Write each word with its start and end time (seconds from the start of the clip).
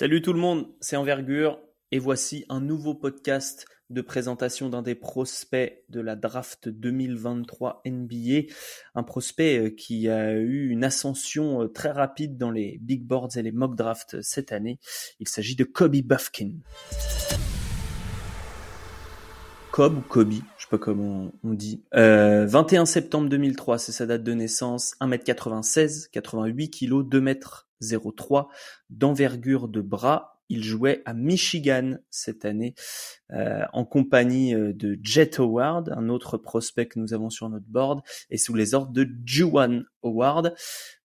Salut 0.00 0.22
tout 0.22 0.32
le 0.32 0.38
monde, 0.38 0.68
c'est 0.80 0.94
Envergure 0.94 1.58
et 1.90 1.98
voici 1.98 2.44
un 2.48 2.60
nouveau 2.60 2.94
podcast 2.94 3.66
de 3.90 4.00
présentation 4.00 4.68
d'un 4.68 4.80
des 4.80 4.94
prospects 4.94 5.82
de 5.88 6.00
la 6.00 6.14
draft 6.14 6.68
2023 6.68 7.82
NBA, 7.84 8.52
un 8.94 9.02
prospect 9.02 9.58
euh, 9.58 9.70
qui 9.70 10.08
a 10.08 10.34
eu 10.34 10.68
une 10.68 10.84
ascension 10.84 11.64
euh, 11.64 11.66
très 11.66 11.90
rapide 11.90 12.38
dans 12.38 12.52
les 12.52 12.78
big 12.80 13.02
boards 13.02 13.36
et 13.36 13.42
les 13.42 13.50
mock 13.50 13.74
drafts 13.74 14.22
cette 14.22 14.52
année. 14.52 14.78
Il 15.18 15.26
s'agit 15.26 15.56
de 15.56 15.64
Kobe 15.64 15.96
Buffkin. 15.96 16.52
Kobe 19.72 19.98
ou 19.98 20.02
Kobe, 20.02 20.30
je 20.30 20.62
sais 20.62 20.68
pas 20.70 20.78
comment 20.78 21.32
on 21.42 21.54
dit. 21.54 21.82
Euh, 21.96 22.46
21 22.46 22.86
septembre 22.86 23.28
2003, 23.28 23.78
c'est 23.78 23.90
sa 23.90 24.06
date 24.06 24.22
de 24.22 24.32
naissance, 24.32 24.94
1m96, 25.00 26.08
88 26.12 26.70
kg, 26.70 27.02
2m03 27.82 28.48
d'envergure 28.90 29.68
de 29.68 29.80
bras. 29.80 30.40
Il 30.50 30.64
jouait 30.64 31.02
à 31.04 31.12
Michigan 31.12 31.98
cette 32.10 32.44
année 32.44 32.74
euh, 33.32 33.64
en 33.72 33.84
compagnie 33.84 34.54
euh, 34.54 34.72
de 34.72 34.98
Jet 35.02 35.38
Howard, 35.38 35.92
un 35.94 36.08
autre 36.08 36.38
prospect 36.38 36.86
que 36.86 36.98
nous 36.98 37.12
avons 37.12 37.28
sur 37.28 37.50
notre 37.50 37.66
board, 37.66 38.00
et 38.30 38.38
sous 38.38 38.54
les 38.54 38.74
ordres 38.74 38.92
de 38.92 39.06
Juwan 39.24 39.84
Howard. 40.02 40.54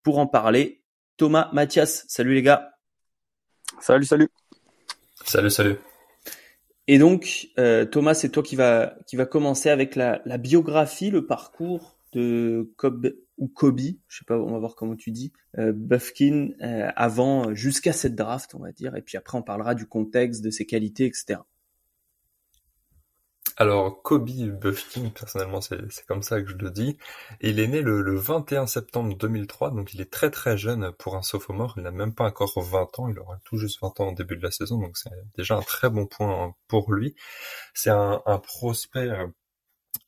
Pour 0.01 0.19
en 0.19 0.27
parler, 0.27 0.81
Thomas, 1.17 1.49
Mathias, 1.53 2.05
salut 2.07 2.33
les 2.33 2.41
gars. 2.41 2.71
Salut, 3.79 4.05
salut. 4.05 4.29
Salut, 5.25 5.49
salut. 5.49 5.77
Et 6.87 6.97
donc, 6.97 7.49
euh, 7.59 7.85
Thomas, 7.85 8.13
c'est 8.13 8.29
toi 8.29 8.43
qui 8.43 8.55
va 8.55 8.95
qui 9.07 9.15
va 9.15 9.25
commencer 9.25 9.69
avec 9.69 9.95
la, 9.95 10.21
la 10.25 10.37
biographie, 10.37 11.09
le 11.09 11.25
parcours 11.25 11.92
de 12.13 12.71
Kobe 12.77 13.13
ou 13.37 13.47
Kobe, 13.47 13.79
je 14.07 14.19
sais 14.19 14.25
pas, 14.25 14.37
on 14.37 14.51
va 14.51 14.59
voir 14.59 14.75
comment 14.75 14.95
tu 14.95 15.11
dis, 15.11 15.33
euh, 15.57 15.73
Buffkin 15.73 16.49
euh, 16.61 16.89
avant 16.95 17.53
jusqu'à 17.53 17.93
cette 17.93 18.15
draft, 18.15 18.55
on 18.55 18.59
va 18.59 18.71
dire, 18.71 18.95
et 18.95 19.01
puis 19.01 19.17
après 19.17 19.37
on 19.37 19.43
parlera 19.43 19.75
du 19.75 19.87
contexte, 19.87 20.43
de 20.43 20.49
ses 20.49 20.65
qualités, 20.65 21.05
etc. 21.05 21.39
Alors 23.57 24.01
Kobe 24.01 24.29
Buffkin, 24.59 25.09
personnellement 25.09 25.61
c'est 25.61 26.05
comme 26.07 26.23
ça 26.23 26.41
que 26.41 26.49
je 26.49 26.55
le 26.55 26.71
dis, 26.71 26.97
il 27.41 27.59
est 27.59 27.67
né 27.67 27.81
le, 27.81 28.01
le, 28.01 28.15
21 28.15 28.65
septembre 28.65 29.15
2003, 29.15 29.71
donc 29.71 29.93
il 29.93 30.01
est 30.01 30.11
très 30.11 30.31
très 30.31 30.57
jeune 30.57 30.91
pour 30.97 31.15
un 31.15 31.21
sophomore, 31.21 31.75
il 31.77 31.83
n'a 31.83 31.91
même 31.91 32.15
pas 32.15 32.25
encore 32.25 32.59
20 32.59 32.99
ans, 32.99 33.09
il 33.09 33.19
aura 33.19 33.39
tout 33.45 33.57
juste 33.57 33.79
20 33.81 33.99
ans 33.99 34.07
au 34.09 34.15
début 34.15 34.37
de 34.37 34.43
la 34.43 34.49
saison, 34.49 34.79
donc 34.79 34.97
c'est 34.97 35.11
déjà 35.37 35.55
un 35.55 35.61
très 35.61 35.89
bon 35.91 36.07
point 36.07 36.55
pour 36.67 36.93
lui. 36.93 37.15
C'est 37.75 37.91
un, 37.91 38.23
un 38.25 38.39
prospect 38.39 39.09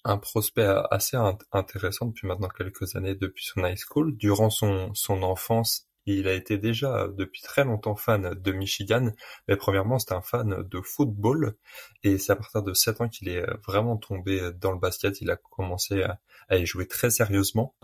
un 0.06 0.18
prospect 0.18 0.68
assez 0.92 1.18
intéressant 1.52 2.06
depuis 2.06 2.28
maintenant 2.28 2.48
quelques 2.48 2.96
années 2.96 3.16
depuis 3.16 3.44
son 3.44 3.66
high 3.66 3.78
school. 3.78 4.16
Durant 4.16 4.52
son, 4.52 4.94
enfance, 5.24 5.88
il 6.06 6.28
a 6.28 6.34
été 6.34 6.60
déjà 6.60 7.08
depuis 7.08 7.42
très 7.42 7.64
longtemps 7.64 7.96
fan 7.96 8.36
de 8.36 8.52
Michigan, 8.52 9.12
mais 9.48 9.58
premièrement 9.58 9.98
c'était 9.98 10.14
un 10.14 10.22
fan 10.22 10.62
de 10.62 10.82
football 10.82 11.56
et 12.04 12.20
c'est 12.20 12.34
à 12.34 12.36
partir 12.36 12.62
de 12.62 12.74
7 12.74 13.02
ans 13.02 13.10
qu'il 13.10 13.30
est 13.30 13.46
vraiment 13.66 13.98
tombé 13.98 14.52
dans 14.62 14.72
le 14.72 14.78
basket, 14.78 15.20
il 15.22 15.32
a 15.32 15.38
commencé 15.38 16.04
à, 16.04 16.58
y 16.58 16.66
jouer 16.68 16.88
très 16.88 17.10
sérieusement. 17.10 17.76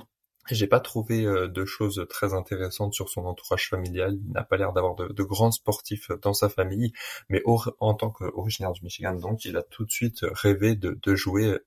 J'ai 0.50 0.68
pas 0.68 0.80
trouvé 0.80 1.24
de 1.24 1.66
choses 1.66 2.06
très 2.10 2.34
intéressantes 2.34 2.94
sur 2.94 3.10
son 3.10 3.26
entourage 3.26 3.70
familial. 3.70 4.18
Il 4.26 4.32
n'a 4.32 4.44
pas 4.44 4.58
l'air 4.58 4.74
d'avoir 4.74 4.96
de, 4.96 5.24
grands 5.24 5.52
sportifs 5.52 6.12
dans 6.22 6.34
sa 6.34 6.50
famille, 6.50 6.94
mais 7.30 7.42
en 7.46 7.94
tant 7.94 8.10
qu'originaire 8.10 8.74
du 8.74 8.84
Michigan, 8.84 9.16
donc 9.16 9.46
il 9.46 9.56
a 9.58 9.64
tout 9.64 9.86
de 9.86 9.92
suite 9.92 10.20
rêvé 10.32 10.76
de 10.76 11.16
jouer 11.16 11.60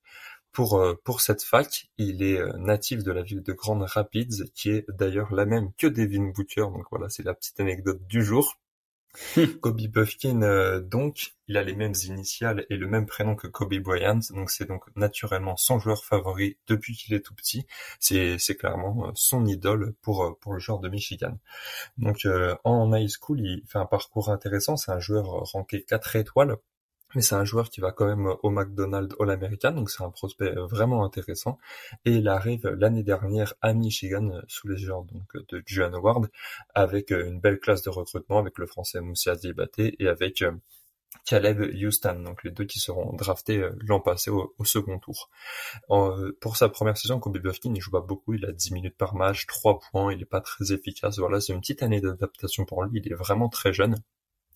pour, 0.55 0.79
euh, 0.79 0.95
pour 1.03 1.21
cette 1.21 1.43
fac, 1.43 1.89
il 1.97 2.23
est 2.23 2.39
euh, 2.39 2.53
natif 2.57 3.03
de 3.03 3.11
la 3.11 3.21
ville 3.21 3.43
de 3.43 3.53
Grand 3.53 3.77
Rapids, 3.77 4.45
qui 4.55 4.69
est 4.71 4.85
d'ailleurs 4.89 5.33
la 5.33 5.45
même 5.45 5.71
que 5.77 5.85
Devin 5.85 6.31
Booker. 6.33 6.61
Donc 6.61 6.85
voilà, 6.89 7.09
c'est 7.09 7.23
la 7.23 7.33
petite 7.33 7.59
anecdote 7.59 8.07
du 8.07 8.23
jour. 8.23 8.57
Kobe 9.61 9.87
Buffkin, 9.87 10.41
euh, 10.41 10.79
donc, 10.81 11.35
il 11.47 11.57
a 11.57 11.63
les 11.63 11.75
mêmes 11.75 11.93
initiales 12.05 12.65
et 12.69 12.77
le 12.77 12.87
même 12.87 13.05
prénom 13.05 13.35
que 13.35 13.47
Kobe 13.47 13.75
Bryant, 13.75 14.19
donc 14.31 14.49
c'est 14.49 14.65
donc 14.65 14.83
naturellement 14.95 15.57
son 15.57 15.79
joueur 15.79 16.03
favori 16.05 16.57
depuis 16.67 16.95
qu'il 16.95 17.13
est 17.13 17.21
tout 17.21 17.35
petit. 17.35 17.65
C'est 17.99 18.37
c'est 18.39 18.55
clairement 18.55 19.11
son 19.15 19.45
idole 19.45 19.93
pour 20.01 20.37
pour 20.39 20.53
le 20.53 20.59
joueur 20.59 20.79
de 20.79 20.89
Michigan. 20.89 21.37
Donc 21.97 22.27
en 22.63 22.93
high 22.93 23.09
school, 23.09 23.41
il 23.41 23.63
fait 23.67 23.79
un 23.79 23.85
parcours 23.85 24.29
intéressant. 24.29 24.77
C'est 24.77 24.91
un 24.91 24.99
joueur 24.99 25.25
ranké 25.25 25.83
4 25.83 26.15
étoiles 26.17 26.57
mais 27.15 27.21
c'est 27.21 27.35
un 27.35 27.45
joueur 27.45 27.69
qui 27.69 27.81
va 27.81 27.91
quand 27.91 28.05
même 28.05 28.33
au 28.43 28.49
McDonald's 28.49 29.15
All-American, 29.19 29.71
donc 29.71 29.89
c'est 29.89 30.03
un 30.03 30.09
prospect 30.09 30.55
euh, 30.57 30.65
vraiment 30.65 31.03
intéressant. 31.05 31.57
Et 32.03 32.11
il 32.11 32.27
arrive 32.27 32.67
l'année 32.67 33.03
dernière 33.03 33.53
à 33.61 33.73
Michigan 33.73 34.29
euh, 34.29 34.41
sous 34.47 34.67
les 34.67 34.77
joueurs 34.77 35.03
donc 35.03 35.25
de 35.49 35.63
Juan 35.65 35.93
Howard, 35.95 36.29
avec 36.73 37.11
euh, 37.11 37.27
une 37.27 37.39
belle 37.39 37.59
classe 37.59 37.81
de 37.83 37.89
recrutement 37.89 38.39
avec 38.39 38.57
le 38.57 38.67
français 38.67 39.01
Moussa 39.01 39.35
Diabaté 39.35 39.95
et 39.99 40.07
avec 40.07 40.43
Caleb 41.25 41.61
Houston, 41.61 42.21
donc 42.23 42.43
les 42.43 42.51
deux 42.51 42.65
qui 42.65 42.79
seront 42.79 43.13
draftés 43.13 43.67
l'an 43.79 43.99
passé 43.99 44.29
au, 44.29 44.53
second 44.63 44.99
tour. 44.99 45.29
pour 46.41 46.57
sa 46.57 46.69
première 46.69 46.97
saison, 46.97 47.19
Kobe 47.19 47.37
Buffkin, 47.39 47.73
il 47.73 47.81
joue 47.81 47.91
pas 47.91 48.01
beaucoup, 48.01 48.33
il 48.33 48.45
a 48.45 48.51
10 48.51 48.73
minutes 48.73 48.97
par 48.97 49.15
match, 49.15 49.47
3 49.47 49.79
points, 49.79 50.13
il 50.13 50.21
est 50.21 50.25
pas 50.25 50.41
très 50.41 50.71
efficace. 50.71 51.17
Voilà, 51.17 51.39
c'est 51.41 51.53
une 51.53 51.61
petite 51.61 51.81
année 51.81 52.01
d'adaptation 52.01 52.65
pour 52.65 52.83
lui, 52.83 53.01
il 53.03 53.11
est 53.11 53.15
vraiment 53.15 53.49
très 53.49 53.73
jeune. 53.73 53.95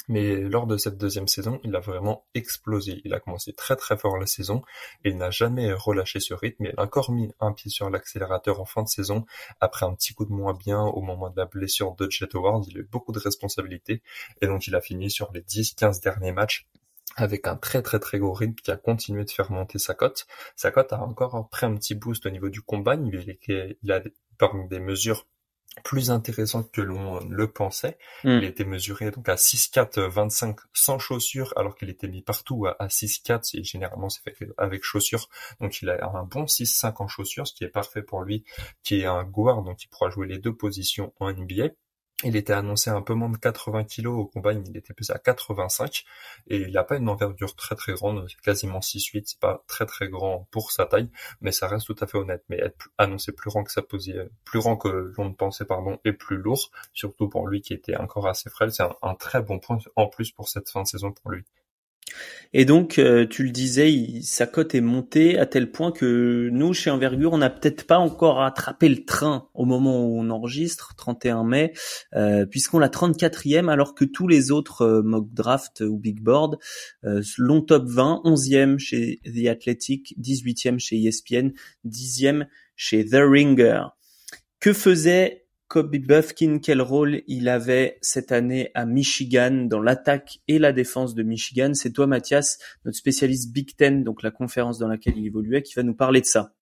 Mais 0.10 0.38
lors 0.38 0.66
de 0.66 0.76
cette 0.76 0.98
deuxième 0.98 1.28
saison, 1.28 1.60
il 1.64 1.76
a 1.76 1.80
vraiment 1.80 2.26
explosé. 2.34 3.00
Il 3.06 3.14
a 3.14 3.20
commencé 3.20 3.54
très 3.54 3.76
très 3.76 3.96
fort 3.96 4.18
la 4.18 4.26
saison 4.26 4.64
et 5.06 5.12
il 5.12 5.18
n'a 5.18 5.30
jamais 5.30 5.72
relâché 5.72 6.20
ce 6.20 6.34
rythme. 6.34 6.66
Il 6.66 6.74
a 6.76 6.82
encore 6.82 7.12
mis 7.12 7.32
un 7.40 7.54
pied 7.54 7.70
sur 7.70 7.92
l'accélérateur 7.92 8.60
en 8.60 8.66
fin 8.66 8.82
de 8.82 8.88
saison. 8.88 9.26
Après 9.62 9.86
un 9.86 9.94
petit 9.94 10.16
coup 10.16 10.26
de 10.26 10.32
moins 10.32 10.56
bien 10.56 10.82
au 10.82 11.02
moment 11.02 11.30
de 11.30 11.38
la 11.38 11.46
blessure 11.46 11.96
de 11.96 12.10
Jet 12.10 12.34
Howard, 12.34 12.66
il 12.68 12.78
a 12.78 12.82
eu 12.82 12.90
beaucoup 12.92 13.12
de 13.12 13.20
responsabilités 13.20 14.02
et 14.42 14.48
donc 14.48 14.66
il 14.66 14.76
a 14.76 14.82
fini 14.82 15.12
sur 15.12 15.32
les 15.32 15.42
10-15 15.42 16.02
derniers 16.02 16.32
matchs 16.32 16.68
avec 17.16 17.48
un 17.48 17.56
très 17.56 17.82
très 17.84 18.00
très 18.00 18.18
gros 18.18 18.34
rythme 18.34 18.56
qui 18.56 18.72
a 18.72 18.78
continué 18.78 19.26
de 19.26 19.32
faire 19.32 19.52
monter 19.52 19.78
sa 19.78 19.94
cote. 19.94 20.26
Sa 20.56 20.72
cote 20.72 20.92
a 20.92 21.02
encore 21.02 21.50
pris 21.50 21.68
un 21.68 21.76
petit 21.76 21.94
boost 21.94 22.26
au 22.26 22.32
niveau 22.32 22.50
du 22.50 22.62
combat. 22.62 22.96
Il 22.96 23.92
a 23.92 24.02
parmi 24.40 24.68
des 24.68 24.80
mesures 24.80 25.28
plus 25.84 26.12
intéressant 26.12 26.64
que 26.64 26.82
l'on 26.82 27.20
le 27.28 27.52
pensait. 27.52 27.98
Hmm. 28.24 28.40
Il 28.40 28.44
était 28.44 28.66
mesuré 28.66 29.12
donc 29.12 29.30
à 29.30 29.36
6,4 29.36 30.02
25 30.10 30.58
sans 30.74 31.00
chaussures 31.00 31.54
alors 31.56 31.76
qu'il 31.76 31.90
était 31.90 32.08
mis 32.08 32.22
partout 32.22 32.66
à, 32.66 32.88
6,4 32.88 33.58
et 33.58 33.64
généralement 33.64 34.10
c'est 34.10 34.22
fait 34.24 34.48
avec 34.58 34.84
chaussures. 34.84 35.30
Donc 35.62 35.82
il 35.82 35.90
a 35.90 36.12
un 36.14 36.24
bon 36.24 36.44
6,5 36.44 36.96
en 37.00 37.08
chaussures, 37.08 37.48
ce 37.48 37.54
qui 37.54 37.64
est 37.64 37.70
parfait 37.70 38.02
pour 38.02 38.22
lui, 38.22 38.44
qui 38.84 39.02
est 39.02 39.06
un 39.06 39.24
guard 39.24 39.64
donc 39.64 39.84
il 39.84 39.88
pourra 39.88 40.10
jouer 40.10 40.28
les 40.28 40.38
deux 40.38 40.54
positions 40.54 41.14
en 41.20 41.32
NBA. 41.32 41.70
Il 42.26 42.36
était 42.36 42.52
annoncé 42.52 42.90
un 42.90 43.02
peu 43.02 43.14
moins 43.14 43.30
de 43.30 43.38
80 43.38 43.86
kilos 43.86 44.14
au 44.20 44.26
combat, 44.26 44.52
il 44.52 44.76
était 44.76 44.94
pesé 44.94 45.14
à 45.14 45.20
85 45.20 46.04
et 46.48 46.58
il 46.58 46.74
n'a 46.74 46.84
pas 46.84 46.98
une 46.98 47.08
envergure 47.08 47.56
très 47.56 47.76
très 47.76 47.94
grande, 47.94 48.28
quasiment 48.44 48.80
6-8, 48.80 49.24
c'est 49.26 49.40
pas 49.40 49.64
très 49.68 49.86
très 49.86 50.10
grand 50.10 50.46
pour 50.52 50.74
sa 50.74 50.86
taille, 50.86 51.10
mais 51.40 51.54
ça 51.54 51.70
reste 51.70 51.88
tout 51.88 51.96
à 52.02 52.08
fait 52.08 52.18
honnête. 52.18 52.44
Mais 52.50 52.58
être 52.58 52.90
annoncé 52.98 53.32
plus 53.32 53.50
grand 53.50 53.64
que 53.64 53.72
sa 53.72 53.84
position, 53.84 54.30
plus 54.44 54.60
grand 54.60 54.76
que 54.76 55.14
l'on 55.18 55.30
ne 55.30 55.34
pensait 55.34 55.64
pardon, 55.64 55.98
et 56.04 56.12
plus 56.12 56.36
lourd, 56.36 56.72
surtout 56.94 57.30
pour 57.30 57.48
lui 57.48 57.62
qui 57.62 57.74
était 57.74 57.96
encore 57.96 58.28
assez 58.28 58.50
frêle, 58.50 58.74
c'est 58.74 58.84
un 59.02 59.16
très 59.16 59.42
bon 59.42 59.60
point 59.60 59.78
en 59.96 60.08
plus 60.08 60.32
pour 60.32 60.50
cette 60.50 60.70
fin 60.70 60.82
de 60.82 60.88
saison 60.88 61.14
pour 61.14 61.32
lui. 61.32 61.46
Et 62.52 62.66
donc, 62.66 62.98
euh, 62.98 63.28
tu 63.28 63.44
le 63.44 63.52
disais, 63.52 64.22
sa 64.24 64.48
cote 64.48 64.74
est 64.74 64.82
montée 64.82 65.38
à 65.38 65.46
tel 65.46 65.72
point 65.72 65.92
que 65.92 66.50
nous, 66.52 66.74
chez 66.74 66.90
Envergure, 66.90 67.34
on 67.34 67.38
n'a 67.38 67.52
peut-être 67.52 67.86
pas 67.86 68.00
encore 68.00 68.42
attrapé 68.42 68.90
le 68.90 69.06
train 69.06 69.48
au 69.54 69.66
moment 69.66 70.04
où 70.04 70.20
on 70.20 70.32
enregistre, 70.32 70.96
31 70.96 71.44
mai, 71.44 71.74
euh, 72.16 72.48
puisqu'on 72.48 72.80
l'a 72.80 72.90
34e, 72.90 73.70
alors 73.70 73.94
que 73.94 74.04
tous 74.04 74.28
les 74.28 74.50
autres 74.50 74.82
euh, 74.82 75.02
mock 75.04 75.28
draft 75.32 75.82
ou 75.82 76.00
big 76.00 76.22
board 76.22 76.58
euh, 77.06 77.22
top 77.68 77.86
20, 77.86 78.22
11e 78.26 78.80
chez 78.80 79.20
The 79.26 79.48
Athletic, 79.48 80.16
18e 80.20 80.80
chez 80.80 80.98
ESPN, 81.04 81.52
10e 81.86 82.48
chez 82.76 83.06
The 83.06 83.22
Ringer. 83.22 83.84
Que 84.60 84.74
faisait 84.74 85.46
Kobe 85.70 85.98
Buffkin, 85.98 86.58
quel 86.58 86.82
rôle 86.82 87.22
il 87.28 87.48
avait 87.48 88.00
cette 88.02 88.32
année 88.32 88.72
à 88.74 88.88
Michigan 88.88 89.68
dans 89.70 89.80
l'attaque 89.80 90.40
et 90.48 90.58
la 90.58 90.74
défense 90.74 91.14
de 91.14 91.22
Michigan. 91.22 91.76
C'est 91.76 91.92
toi, 91.92 92.08
Mathias, 92.08 92.58
notre 92.86 92.98
spécialiste 92.98 93.54
Big 93.54 93.76
Ten, 93.76 94.04
donc 94.04 94.24
la 94.24 94.32
conférence 94.32 94.80
dans 94.80 94.88
laquelle 94.88 95.16
il 95.16 95.28
évoluait, 95.28 95.62
qui 95.62 95.76
va 95.76 95.84
nous 95.84 95.94
parler 95.94 96.22
de 96.22 96.26
ça. 96.26 96.54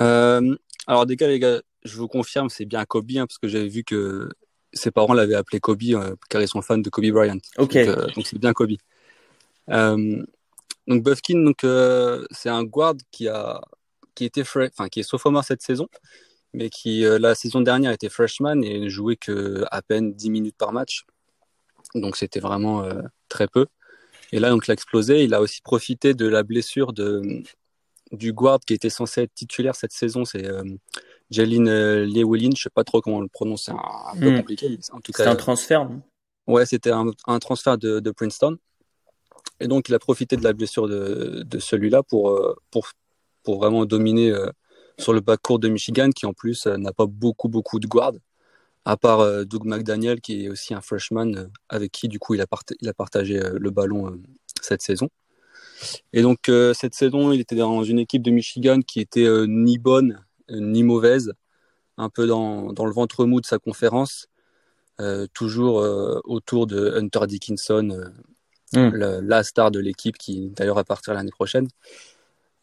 Euh, 0.00 0.56
alors, 0.88 1.06
des 1.06 1.16
cas, 1.16 1.28
les 1.28 1.38
gars, 1.38 1.62
je 1.84 1.96
vous 1.96 2.08
confirme, 2.08 2.48
c'est 2.48 2.64
bien 2.64 2.84
Kobe, 2.84 3.12
hein, 3.12 3.28
parce 3.28 3.38
que 3.38 3.46
j'avais 3.46 3.68
vu 3.68 3.84
que 3.84 4.28
ses 4.72 4.90
parents 4.90 5.14
l'avaient 5.14 5.36
appelé 5.36 5.60
Kobe, 5.60 5.80
euh, 5.90 6.16
car 6.28 6.42
ils 6.42 6.48
sont 6.48 6.62
fans 6.62 6.78
de 6.78 6.90
Kobe 6.90 7.06
Bryant. 7.12 7.38
Ok. 7.58 7.76
Euh, 7.76 8.08
donc, 8.16 8.26
c'est 8.26 8.40
bien 8.40 8.52
Kobe. 8.52 8.72
donc, 9.68 11.04
Buffkin, 11.04 11.44
donc, 11.44 11.60
c'est 12.32 12.48
un 12.48 12.64
guard 12.64 12.94
qui 13.12 13.28
a 13.28 13.60
qui 14.16 14.24
était 14.24 14.42
enfin 14.42 14.88
qui 14.88 14.98
est 14.98 15.04
sophomore 15.04 15.44
cette 15.44 15.62
saison 15.62 15.86
mais 16.52 16.70
qui 16.70 17.04
euh, 17.04 17.18
la 17.18 17.34
saison 17.34 17.60
dernière 17.60 17.92
était 17.92 18.08
freshman 18.08 18.62
et 18.62 18.78
ne 18.78 18.88
jouait 18.88 19.16
que 19.16 19.64
à 19.70 19.82
peine 19.82 20.14
10 20.14 20.30
minutes 20.30 20.56
par 20.56 20.72
match. 20.72 21.04
Donc 21.94 22.16
c'était 22.16 22.40
vraiment 22.40 22.82
euh, 22.82 23.02
très 23.28 23.48
peu. 23.48 23.66
Et 24.32 24.40
là, 24.40 24.50
donc, 24.50 24.66
il 24.66 24.70
a 24.70 24.74
explosé. 24.74 25.24
Il 25.24 25.32
a 25.32 25.40
aussi 25.40 25.62
profité 25.62 26.12
de 26.12 26.26
la 26.26 26.42
blessure 26.42 26.92
de, 26.92 27.42
du 28.12 28.32
guard 28.32 28.60
qui 28.60 28.74
était 28.74 28.90
censé 28.90 29.22
être 29.22 29.34
titulaire 29.34 29.74
cette 29.74 29.92
saison, 29.92 30.24
c'est 30.24 30.46
euh, 30.46 30.62
Jalen 31.30 31.68
euh, 31.68 32.06
Lewellyn, 32.06 32.50
je 32.56 32.62
sais 32.62 32.70
pas 32.70 32.84
trop 32.84 33.00
comment 33.00 33.18
on 33.18 33.20
le 33.20 33.28
prononce, 33.28 33.64
c'est 33.64 33.72
un, 33.72 34.18
peu 34.18 34.30
hmm. 34.30 34.36
compliqué. 34.38 34.78
C'est 34.80 35.26
un 35.26 35.36
transfert. 35.36 35.88
Non? 35.88 36.02
Ouais, 36.46 36.64
c'était 36.64 36.90
un, 36.90 37.10
un, 37.26 37.38
transfert 37.38 37.76
de, 37.76 38.00
de, 38.00 38.10
Princeton. 38.10 38.56
Et 39.60 39.68
donc, 39.68 39.88
il 39.88 39.94
a 39.94 39.98
profité 39.98 40.36
de 40.36 40.44
la 40.44 40.54
blessure 40.54 40.88
de, 40.88 41.42
de 41.44 41.58
celui-là 41.58 42.02
pour, 42.02 42.30
euh, 42.30 42.56
pour, 42.70 42.88
pour 43.42 43.58
vraiment 43.58 43.84
dominer 43.84 44.30
euh, 44.30 44.50
sur 44.98 45.12
le 45.12 45.20
backcourt 45.20 45.58
de 45.58 45.68
Michigan, 45.68 46.10
qui 46.10 46.26
en 46.26 46.32
plus 46.32 46.66
n'a 46.66 46.92
pas 46.92 47.06
beaucoup, 47.06 47.48
beaucoup 47.48 47.78
de 47.78 47.86
guards, 47.86 48.14
à 48.84 48.96
part 48.96 49.44
Doug 49.46 49.64
McDaniel, 49.64 50.20
qui 50.20 50.46
est 50.46 50.48
aussi 50.48 50.74
un 50.74 50.80
freshman, 50.80 51.50
avec 51.68 51.92
qui, 51.92 52.08
du 52.08 52.18
coup, 52.18 52.34
il 52.34 52.40
a, 52.40 52.46
il 52.80 52.88
a 52.88 52.94
partagé 52.94 53.40
le 53.40 53.70
ballon 53.70 54.20
cette 54.60 54.82
saison. 54.82 55.08
Et 56.12 56.22
donc, 56.22 56.50
cette 56.74 56.94
saison, 56.94 57.32
il 57.32 57.40
était 57.40 57.56
dans 57.56 57.84
une 57.84 57.98
équipe 57.98 58.22
de 58.22 58.30
Michigan 58.30 58.80
qui 58.80 59.00
était 59.00 59.28
ni 59.46 59.78
bonne 59.78 60.24
ni 60.50 60.82
mauvaise, 60.82 61.32
un 61.96 62.08
peu 62.08 62.26
dans, 62.26 62.72
dans 62.72 62.86
le 62.86 62.92
ventre 62.92 63.24
mou 63.24 63.40
de 63.40 63.46
sa 63.46 63.58
conférence, 63.58 64.28
euh, 65.00 65.26
toujours 65.32 65.80
euh, 65.80 66.20
autour 66.24 66.66
de 66.66 66.94
Hunter 66.96 67.26
Dickinson, 67.26 68.10
euh, 68.76 68.90
hmm. 68.90 68.96
la 68.96 69.44
star 69.44 69.70
de 69.70 69.78
l'équipe 69.78 70.18
qui 70.18 70.50
d'ailleurs 70.50 70.74
va 70.74 70.84
partir 70.84 71.14
l'année 71.14 71.30
prochaine. 71.30 71.68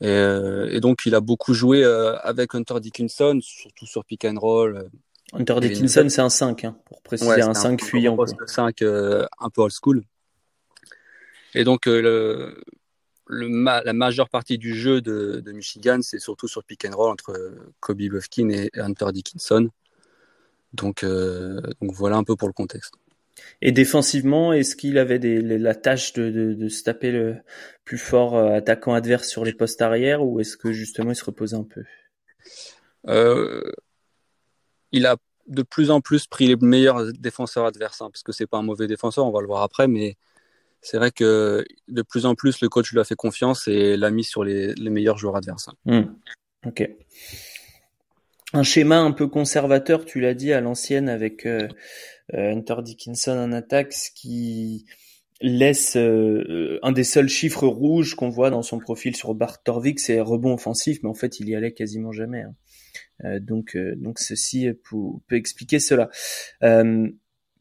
Et, 0.01 0.79
donc 0.81 1.05
il 1.05 1.15
a 1.15 1.21
beaucoup 1.21 1.53
joué 1.53 1.83
avec 1.83 2.53
Hunter 2.53 2.79
Dickinson, 2.79 3.39
surtout 3.41 3.85
sur 3.85 4.03
pick 4.05 4.25
and 4.25 4.37
roll. 4.37 4.89
Hunter 5.33 5.59
Dickinson, 5.59 6.07
c'est 6.09 6.21
un 6.21 6.29
5, 6.29 6.65
hein, 6.65 6.77
pour 6.85 7.01
préciser, 7.01 7.41
un 7.41 7.53
5 7.53 7.81
fuyant. 7.83 8.17
Un 8.19 8.47
5 8.47 8.81
un 8.81 9.49
peu 9.53 9.61
old 9.61 9.73
school. 9.73 10.03
Et 11.53 11.63
donc, 11.63 11.85
le, 11.85 12.61
la 13.27 13.93
majeure 13.93 14.29
partie 14.29 14.57
du 14.57 14.75
jeu 14.75 15.01
de, 15.01 15.51
Michigan, 15.51 15.99
c'est 16.01 16.19
surtout 16.19 16.47
sur 16.47 16.63
pick 16.63 16.85
and 16.85 16.95
roll 16.95 17.11
entre 17.11 17.55
Kobe 17.79 18.01
Buffkin 18.03 18.49
et 18.49 18.69
Hunter 18.75 19.07
Dickinson. 19.11 19.69
Donc, 20.73 21.03
euh, 21.03 21.61
donc 21.81 21.93
voilà 21.93 22.17
un 22.17 22.23
peu 22.23 22.35
pour 22.35 22.47
le 22.47 22.53
contexte. 22.53 22.93
Et 23.61 23.71
défensivement, 23.71 24.53
est-ce 24.53 24.75
qu'il 24.75 24.97
avait 24.97 25.19
la 25.19 25.75
tâche 25.75 26.13
de, 26.13 26.67
se 26.69 26.83
taper 26.83 27.11
le 27.11 27.37
plus 27.83 27.97
fort 27.97 28.35
euh, 28.35 28.55
attaquant 28.55 28.93
adverse 28.93 29.27
sur 29.27 29.45
les 29.45 29.53
postes 29.53 29.81
arrière 29.81 30.23
ou 30.23 30.39
est-ce 30.39 30.57
que 30.57 30.71
justement 30.71 31.11
il 31.11 31.15
se 31.15 31.25
reposait 31.25 31.55
un 31.55 31.63
peu? 31.63 31.83
Euh, 33.07 33.61
Il 34.91 35.05
a 35.05 35.17
de 35.47 35.61
plus 35.61 35.91
en 35.91 36.01
plus 36.01 36.27
pris 36.27 36.47
les 36.47 36.55
meilleurs 36.55 37.13
défenseurs 37.13 37.65
adverses, 37.65 38.01
hein, 38.01 38.09
parce 38.11 38.23
que 38.23 38.31
c'est 38.31 38.47
pas 38.47 38.57
un 38.57 38.63
mauvais 38.63 38.87
défenseur, 38.87 39.25
on 39.25 39.31
va 39.31 39.41
le 39.41 39.47
voir 39.47 39.61
après, 39.61 39.87
mais 39.87 40.17
c'est 40.81 40.97
vrai 40.97 41.11
que 41.11 41.65
de 41.87 42.01
plus 42.03 42.25
en 42.25 42.35
plus, 42.35 42.61
le 42.61 42.69
coach 42.69 42.91
lui 42.91 42.99
a 42.99 43.03
fait 43.03 43.15
confiance 43.15 43.67
et 43.67 43.97
l'a 43.97 44.11
mis 44.11 44.23
sur 44.23 44.43
les, 44.43 44.75
meilleurs 44.77 45.17
joueurs 45.17 45.35
adverses. 45.35 45.69
Hmm. 45.85 46.03
Ok. 46.65 46.87
Un 48.53 48.63
schéma 48.63 48.99
un 48.99 49.11
peu 49.11 49.27
conservateur, 49.27 50.05
tu 50.05 50.19
l'as 50.19 50.35
dit, 50.35 50.53
à 50.53 50.61
l'ancienne 50.61 51.09
avec 51.09 51.45
euh, 51.45 51.67
euh, 51.67 51.69
Hunter 52.33 52.75
Dickinson 52.83 53.37
en 53.37 53.51
attaque, 53.51 53.93
ce 53.93 54.09
qui 54.11 54.85
laisse 55.41 55.97
euh, 55.97 56.79
un 56.81 56.91
des 56.91 57.03
seuls 57.03 57.29
chiffres 57.29 57.67
rouges 57.67 58.15
qu'on 58.15 58.29
voit 58.29 58.49
dans 58.49 58.61
son 58.61 58.79
profil 58.79 59.15
sur 59.15 59.35
Bart 59.35 59.61
Torvik, 59.63 59.99
c'est 59.99 60.19
rebond 60.19 60.53
offensif, 60.53 60.99
mais 61.03 61.09
en 61.09 61.13
fait 61.13 61.39
il 61.39 61.49
y 61.49 61.55
allait 61.55 61.73
quasiment 61.73 62.11
jamais. 62.11 62.43
Hein. 62.43 63.39
donc, 63.41 63.77
donc 63.97 64.19
ceci 64.19 64.69
peut, 64.89 64.97
peut 65.27 65.35
expliquer 65.35 65.79
cela. 65.79 66.09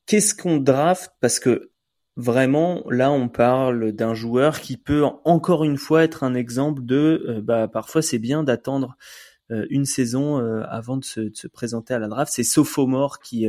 Qu'est-ce 0.07 0.35
qu'on 0.35 0.59
draft? 0.59 1.13
Parce 1.21 1.41
que 1.41 1.73
Vraiment, 2.17 2.85
là, 2.91 3.11
on 3.11 3.29
parle 3.29 3.91
d'un 3.91 4.15
joueur 4.15 4.61
qui 4.61 4.77
peut 4.77 5.05
encore 5.25 5.65
une 5.65 5.77
fois 5.77 6.05
être 6.05 6.23
un 6.23 6.35
exemple 6.35 6.85
de, 6.85 7.25
euh, 7.29 7.41
bah, 7.43 7.67
parfois 7.67 8.03
c'est 8.03 8.21
bien 8.21 8.45
d'attendre 8.45 8.97
euh, 8.97 9.34
une 9.51 9.85
saison 9.85 10.41
euh, 10.41 10.63
avant 10.69 10.97
de 10.97 11.05
se, 11.05 11.47
présenter 11.49 11.95
à 11.95 11.99
la 11.99 12.09
draft. 12.09 12.33
C'est 12.33 12.45
sophomore 12.45 13.21
qui 13.21 13.47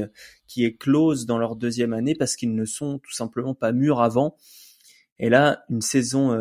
qui 0.47 0.65
est 0.65 0.75
close 0.75 1.25
dans 1.25 1.37
leur 1.37 1.55
deuxième 1.55 1.93
année 1.93 2.15
parce 2.15 2.35
qu'ils 2.35 2.55
ne 2.55 2.65
sont 2.65 2.99
tout 2.99 3.13
simplement 3.13 3.55
pas 3.55 3.71
mûrs 3.71 4.01
avant. 4.01 4.35
Et 5.17 5.29
là, 5.29 5.63
une 5.69 5.81
saison 5.81 6.37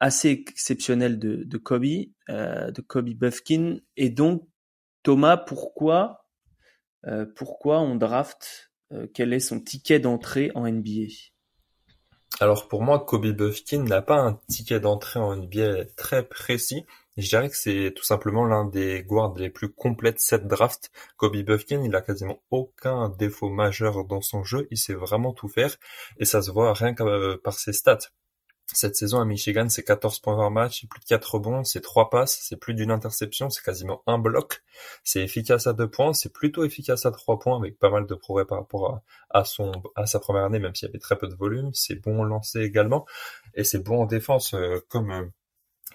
assez 0.00 0.28
exceptionnelle 0.28 1.18
de, 1.18 1.44
de 1.44 1.58
Kobe, 1.58 1.84
de 2.28 2.80
Kobe 2.86 3.08
Buffkin. 3.08 3.78
Et 3.96 4.10
donc, 4.10 4.46
Thomas, 5.02 5.38
pourquoi, 5.38 6.26
pourquoi 7.34 7.80
on 7.80 7.94
draft 7.94 8.70
Quel 9.14 9.32
est 9.32 9.40
son 9.40 9.60
ticket 9.60 9.98
d'entrée 9.98 10.52
en 10.54 10.70
NBA 10.70 11.08
alors 12.40 12.68
pour 12.68 12.82
moi, 12.82 13.00
Kobe 13.00 13.28
Buffkin 13.28 13.84
n'a 13.84 14.02
pas 14.02 14.18
un 14.18 14.38
ticket 14.48 14.80
d'entrée 14.80 15.20
en 15.20 15.36
NBA 15.36 15.86
très 15.96 16.26
précis. 16.26 16.84
Je 17.16 17.28
dirais 17.28 17.48
que 17.48 17.56
c'est 17.56 17.92
tout 17.96 18.04
simplement 18.04 18.44
l'un 18.44 18.66
des 18.66 19.02
guards 19.02 19.34
les 19.36 19.50
plus 19.50 19.72
complètes 19.72 20.20
cette 20.20 20.46
draft. 20.46 20.90
Kobe 21.16 21.36
Buffkin, 21.36 21.82
il 21.82 21.94
a 21.96 22.02
quasiment 22.02 22.42
aucun 22.50 23.08
défaut 23.08 23.48
majeur 23.48 24.04
dans 24.04 24.20
son 24.20 24.44
jeu. 24.44 24.68
Il 24.70 24.78
sait 24.78 24.94
vraiment 24.94 25.32
tout 25.32 25.48
faire 25.48 25.76
et 26.18 26.24
ça 26.26 26.42
se 26.42 26.50
voit 26.50 26.74
rien 26.74 26.94
que 26.94 27.02
euh, 27.02 27.36
par 27.42 27.58
ses 27.58 27.72
stats. 27.72 28.10
Cette 28.72 28.96
saison 28.96 29.20
à 29.20 29.24
Michigan, 29.24 29.68
c'est 29.68 29.84
14 29.84 30.18
points 30.18 30.36
par 30.36 30.50
match, 30.50 30.80
c'est 30.80 30.88
plus 30.88 30.98
de 30.98 31.04
4 31.04 31.34
rebonds, 31.34 31.62
c'est 31.62 31.80
3 31.80 32.10
passes, 32.10 32.38
c'est 32.42 32.56
plus 32.56 32.74
d'une 32.74 32.90
interception, 32.90 33.48
c'est 33.48 33.62
quasiment 33.62 34.02
un 34.08 34.18
bloc. 34.18 34.64
C'est 35.04 35.22
efficace 35.22 35.68
à 35.68 35.72
2 35.72 35.88
points, 35.88 36.12
c'est 36.12 36.32
plutôt 36.32 36.64
efficace 36.64 37.06
à 37.06 37.12
3 37.12 37.38
points 37.38 37.56
avec 37.56 37.78
pas 37.78 37.90
mal 37.90 38.06
de 38.06 38.14
progrès 38.16 38.44
par 38.44 38.58
rapport 38.58 39.00
à, 39.30 39.44
son, 39.44 39.70
à 39.94 40.06
sa 40.06 40.18
première 40.18 40.44
année, 40.44 40.58
même 40.58 40.74
s'il 40.74 40.88
y 40.88 40.90
avait 40.90 40.98
très 40.98 41.16
peu 41.16 41.28
de 41.28 41.34
volume. 41.34 41.70
C'est 41.74 41.94
bon 41.94 42.24
lancé 42.24 42.60
également 42.60 43.06
et 43.54 43.62
c'est 43.62 43.78
bon 43.78 44.02
en 44.02 44.06
défense 44.06 44.52
euh, 44.54 44.84
comme 44.88 45.12
euh, 45.12 45.24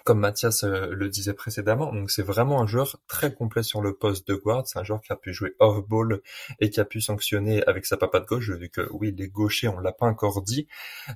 comme 0.04 0.20
Mathias 0.20 0.64
euh, 0.64 0.88
le 0.90 1.08
disait 1.08 1.34
précédemment. 1.34 1.92
C'est 2.08 2.22
vraiment 2.22 2.60
un 2.60 2.66
joueur 2.66 3.00
très 3.06 3.34
complet 3.34 3.62
sur 3.62 3.80
le 3.80 3.94
poste 3.94 4.26
de 4.28 4.34
guard. 4.34 4.66
C'est 4.66 4.78
un 4.78 4.84
joueur 4.84 5.00
qui 5.00 5.12
a 5.12 5.16
pu 5.16 5.32
jouer 5.32 5.54
off-ball 5.58 6.20
et 6.60 6.70
qui 6.70 6.80
a 6.80 6.84
pu 6.84 7.00
sanctionner 7.00 7.62
avec 7.66 7.86
sa 7.86 7.96
papa 7.96 8.20
de 8.20 8.26
gauche, 8.26 8.50
vu 8.50 8.68
que 8.68 8.88
oui, 8.92 9.14
les 9.16 9.28
gauchers, 9.28 9.68
on 9.68 9.78
l'a 9.78 9.92
pas 9.92 10.06
encore 10.06 10.42
dit. 10.42 10.66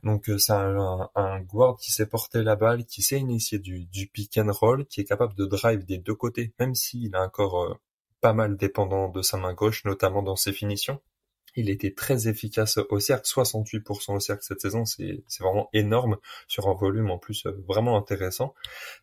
Donc 0.02 0.28
euh, 0.28 0.38
c'est 0.38 0.52
un, 0.52 1.10
un, 1.14 1.40
guard 1.40 1.76
qui 1.78 1.92
sait 1.92 2.06
porter 2.06 2.42
la 2.42 2.56
balle, 2.56 2.84
qui 2.84 3.02
sait 3.02 3.18
initier 3.18 3.58
du, 3.58 3.86
du 3.86 4.06
pick 4.06 4.38
and 4.38 4.50
roll, 4.52 4.86
qui 4.86 5.00
est 5.00 5.04
capable 5.04 5.34
de 5.34 5.46
drive 5.46 5.84
des 5.84 5.98
deux 5.98 6.14
côtés, 6.14 6.52
même 6.58 6.74
s'il 6.74 7.14
a 7.14 7.22
encore 7.22 7.64
euh, 7.64 7.74
pas 8.20 8.32
mal 8.32 8.56
dépendant 8.56 9.08
de 9.08 9.22
sa 9.22 9.36
main 9.36 9.54
gauche, 9.54 9.84
notamment 9.84 10.22
dans 10.22 10.36
ses 10.36 10.52
finitions. 10.52 11.00
Il 11.56 11.70
était 11.70 11.92
très 11.92 12.28
efficace 12.28 12.78
au 12.90 13.00
cercle, 13.00 13.26
68% 13.26 14.14
au 14.14 14.20
cercle 14.20 14.42
cette 14.44 14.60
saison, 14.60 14.84
c'est 14.84 15.22
vraiment 15.40 15.68
énorme 15.72 16.16
sur 16.46 16.68
un 16.68 16.74
volume 16.74 17.10
en 17.10 17.18
plus 17.18 17.46
euh, 17.46 17.52
vraiment 17.66 17.96
intéressant. 17.96 18.54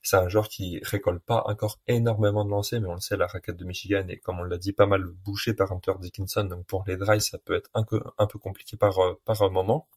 C'est 0.02 0.18
un 0.18 0.30
joueur 0.30 0.48
qui 0.50 0.80
récolte 0.84 1.24
pas 1.24 1.44
encore 1.48 1.80
énormément 1.88 2.46
de 2.46 2.50
lancers, 2.50 2.82
mais 2.82 2.88
on 2.88 2.96
le 2.96 3.02
sait, 3.02 3.18
la 3.18 3.28
raquette 3.28 3.58
de 3.58 3.66
Michigan 3.66 4.06
est, 4.08 4.18
comme 4.18 4.40
on 4.40 4.44
l'a 4.44 4.58
dit, 4.58 4.74
pas 4.74 4.86
mal 4.86 5.04
bouchée 5.04 5.54
par 5.54 5.72
Hunter 5.72 5.94
Dickinson, 6.00 6.46
donc 6.46 6.66
pour 6.66 6.84
les 6.88 6.98
drives, 6.98 7.22
ça 7.22 7.38
peut 7.38 7.56
être 7.56 7.70
un 7.74 7.84
peu, 7.84 8.00
compliqué 8.40 8.78
par, 8.78 9.00
euh, 9.00 9.20
par 9.26 9.42
moment 9.52 9.88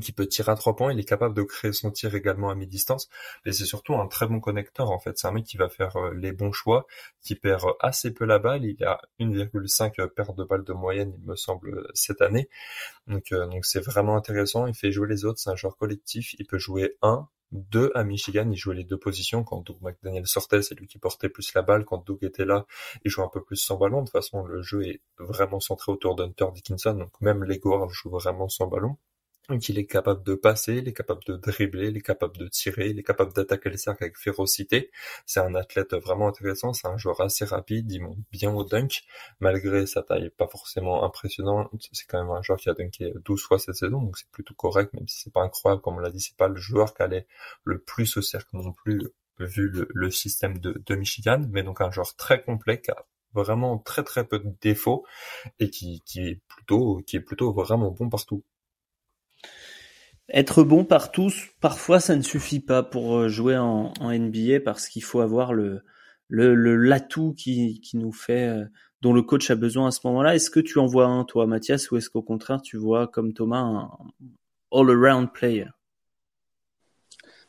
qui 0.00 0.12
peut 0.12 0.26
tirer 0.26 0.52
à 0.52 0.54
trois 0.54 0.76
points, 0.76 0.92
il 0.92 0.98
est 0.98 1.04
capable 1.04 1.34
de 1.34 1.42
créer 1.42 1.72
son 1.72 1.90
tir 1.90 2.14
également 2.14 2.50
à 2.50 2.54
mi-distance, 2.54 3.08
mais 3.44 3.52
c'est 3.52 3.66
surtout 3.66 3.94
un 3.94 4.06
très 4.06 4.26
bon 4.26 4.40
connecteur 4.40 4.90
en 4.90 4.98
fait. 4.98 5.18
C'est 5.18 5.26
un 5.26 5.32
mec 5.32 5.44
qui 5.44 5.56
va 5.56 5.68
faire 5.68 5.96
euh, 5.96 6.14
les 6.14 6.32
bons 6.32 6.52
choix, 6.52 6.86
qui 7.22 7.34
perd 7.34 7.64
euh, 7.64 7.72
assez 7.80 8.12
peu 8.12 8.24
la 8.24 8.38
balle. 8.38 8.64
Il 8.64 8.82
a 8.84 9.00
1,5 9.20 10.08
perte 10.08 10.36
de 10.36 10.44
balles 10.44 10.64
de 10.64 10.72
moyenne, 10.72 11.12
il 11.18 11.24
me 11.26 11.36
semble, 11.36 11.86
cette 11.94 12.22
année. 12.22 12.48
Donc 13.06 13.32
euh, 13.32 13.46
donc 13.46 13.64
c'est 13.66 13.80
vraiment 13.80 14.16
intéressant. 14.16 14.66
Il 14.66 14.74
fait 14.74 14.92
jouer 14.92 15.08
les 15.08 15.24
autres. 15.24 15.38
C'est 15.38 15.50
un 15.50 15.56
joueur 15.56 15.76
collectif. 15.76 16.34
Il 16.38 16.46
peut 16.46 16.58
jouer 16.58 16.96
un, 17.02 17.28
deux 17.54 17.92
à 17.94 18.04
Michigan, 18.04 18.48
il 18.50 18.56
jouait 18.56 18.74
les 18.74 18.84
deux 18.84 18.98
positions. 18.98 19.44
Quand 19.44 19.60
Doug 19.60 19.76
McDaniel 19.80 20.26
sortait, 20.26 20.62
c'est 20.62 20.74
lui 20.74 20.86
qui 20.86 20.98
portait 20.98 21.28
plus 21.28 21.54
la 21.54 21.62
balle. 21.62 21.84
Quand 21.84 22.04
Doug 22.04 22.18
était 22.22 22.44
là, 22.44 22.66
il 23.04 23.10
jouait 23.10 23.24
un 23.24 23.30
peu 23.32 23.42
plus 23.42 23.56
sans 23.56 23.76
ballon. 23.76 24.00
De 24.00 24.06
toute 24.06 24.12
façon, 24.12 24.44
le 24.44 24.62
jeu 24.62 24.84
est 24.86 25.00
vraiment 25.18 25.60
centré 25.60 25.92
autour 25.92 26.16
d'Hunter 26.16 26.46
Dickinson, 26.54 26.94
donc 26.94 27.12
même 27.20 27.44
les 27.44 27.58
guards 27.58 27.88
jouent 27.90 28.10
vraiment 28.10 28.48
sans 28.48 28.66
ballon. 28.66 28.96
Donc 29.50 29.68
il 29.68 29.78
est 29.78 29.84
capable 29.84 30.22
de 30.22 30.34
passer, 30.34 30.76
il 30.76 30.88
est 30.88 30.94
capable 30.94 31.22
de 31.24 31.36
dribbler, 31.36 31.88
il 31.88 31.96
est 31.98 32.00
capable 32.00 32.36
de 32.38 32.48
tirer, 32.48 32.88
il 32.88 32.98
est 32.98 33.02
capable 33.02 33.34
d'attaquer 33.34 33.68
les 33.68 33.76
cercles 33.76 34.04
avec 34.04 34.16
férocité. 34.16 34.90
C'est 35.26 35.40
un 35.40 35.54
athlète 35.54 35.94
vraiment 35.94 36.28
intéressant, 36.28 36.72
c'est 36.72 36.86
un 36.86 36.96
joueur 36.96 37.20
assez 37.20 37.44
rapide, 37.44 37.90
il 37.92 38.00
monte 38.02 38.18
bien 38.32 38.54
au 38.54 38.64
dunk, 38.64 39.02
malgré 39.40 39.86
sa 39.86 40.02
taille 40.02 40.30
pas 40.30 40.46
forcément 40.48 41.04
impressionnante. 41.04 41.68
C'est 41.92 42.06
quand 42.06 42.22
même 42.22 42.34
un 42.34 42.40
joueur 42.42 42.58
qui 42.58 42.70
a 42.70 42.74
dunké 42.74 43.12
12 43.22 43.42
fois 43.42 43.58
cette 43.58 43.74
saison, 43.76 44.00
donc 44.00 44.16
c'est 44.16 44.30
plutôt 44.30 44.54
correct, 44.54 44.94
même 44.94 45.06
si 45.08 45.20
c'est 45.24 45.32
pas 45.32 45.42
incroyable, 45.42 45.82
comme 45.82 45.96
on 45.96 46.00
l'a 46.00 46.10
dit, 46.10 46.20
c'est 46.20 46.36
pas 46.36 46.48
le 46.48 46.56
joueur 46.56 46.94
qui 46.94 47.02
allait 47.02 47.26
le 47.64 47.78
plus 47.78 48.16
au 48.16 48.22
cercle 48.22 48.48
non 48.56 48.72
plus, 48.72 49.02
vu 49.38 49.70
le, 49.92 50.10
système 50.10 50.58
de, 50.58 50.82
de 50.86 50.94
Michigan, 50.94 51.42
mais 51.50 51.62
donc 51.62 51.80
un 51.82 51.90
joueur 51.90 52.16
très 52.16 52.42
complet 52.42 52.80
qui 52.80 52.90
a 52.90 53.04
vraiment 53.34 53.78
très 53.78 54.04
très 54.04 54.24
peu 54.26 54.38
de 54.38 54.54
défauts 54.60 55.04
et 55.58 55.68
qui, 55.70 56.00
qui 56.06 56.20
est 56.28 56.40
plutôt 56.48 57.02
qui 57.06 57.16
est 57.16 57.20
plutôt 57.20 57.52
vraiment 57.52 57.90
bon 57.90 58.08
partout. 58.08 58.44
Être 60.30 60.62
bon 60.62 60.84
partout, 60.84 61.30
parfois 61.60 62.00
ça 62.00 62.16
ne 62.16 62.22
suffit 62.22 62.60
pas 62.60 62.82
pour 62.82 63.16
euh, 63.16 63.28
jouer 63.28 63.58
en, 63.58 63.92
NBA 64.00 64.60
parce 64.64 64.88
qu'il 64.88 65.04
faut 65.04 65.20
avoir 65.20 65.52
le 65.52 65.84
l'atout 66.30 67.34
qui, 67.34 67.80
qui 67.80 67.98
nous 67.98 68.12
fait 68.12 68.48
euh, 68.48 68.64
dont 69.02 69.12
le 69.12 69.22
coach 69.22 69.50
a 69.50 69.54
besoin 69.54 69.88
à 69.88 69.90
ce 69.90 70.00
moment-là. 70.04 70.34
Est-ce 70.34 70.50
que 70.50 70.60
tu 70.60 70.78
en 70.78 70.86
vois 70.86 71.06
un 71.06 71.24
toi 71.24 71.46
Mathias 71.46 71.90
ou 71.90 71.98
est-ce 71.98 72.08
qu'au 72.08 72.22
contraire 72.22 72.62
tu 72.62 72.78
vois 72.78 73.06
comme 73.06 73.34
Thomas 73.34 73.60
un 73.60 73.90
all-around 74.72 75.30
player? 75.32 75.68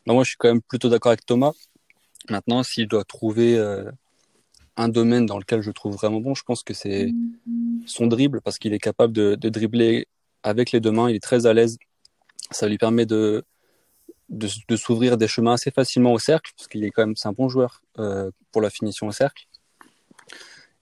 Non, 0.05 0.15
moi 0.15 0.23
je 0.23 0.29
suis 0.31 0.37
quand 0.37 0.49
même 0.49 0.61
plutôt 0.61 0.89
d'accord 0.89 1.11
avec 1.11 1.25
Thomas. 1.25 1.53
Maintenant 2.29 2.61
s'il 2.63 2.89
doit 2.89 3.05
trouver 3.05 3.57
euh, 3.57 3.89
un 4.75 4.89
domaine 4.89 5.25
dans 5.25 5.39
lequel 5.39 5.61
je 5.61 5.71
trouve 5.71 5.95
vraiment 5.95 6.19
bon, 6.19 6.35
je 6.35 6.43
pense 6.43 6.63
que 6.63 6.73
c'est 6.73 7.13
son 7.85 8.07
dribble, 8.07 8.41
parce 8.41 8.57
qu'il 8.57 8.73
est 8.73 8.79
capable 8.79 9.13
de, 9.13 9.35
de, 9.35 9.49
dribbler 9.49 10.07
avec 10.43 10.71
les 10.71 10.79
deux 10.79 10.91
mains, 10.91 11.09
il 11.09 11.15
est 11.15 11.23
très 11.23 11.45
à 11.45 11.53
l'aise. 11.53 11.77
Ça 12.51 12.67
lui 12.67 12.77
permet 12.77 13.05
de, 13.05 13.43
de, 14.29 14.47
de 14.67 14.75
s'ouvrir 14.75 15.17
des 15.17 15.27
chemins 15.27 15.53
assez 15.53 15.71
facilement 15.71 16.13
au 16.13 16.19
cercle, 16.19 16.51
parce 16.57 16.67
qu'il 16.67 16.83
est 16.83 16.91
quand 16.91 17.05
même 17.05 17.15
c'est 17.15 17.27
un 17.27 17.33
bon 17.33 17.49
joueur 17.49 17.81
euh, 17.99 18.31
pour 18.51 18.61
la 18.61 18.69
finition 18.69 19.07
au 19.07 19.11
cercle. 19.11 19.47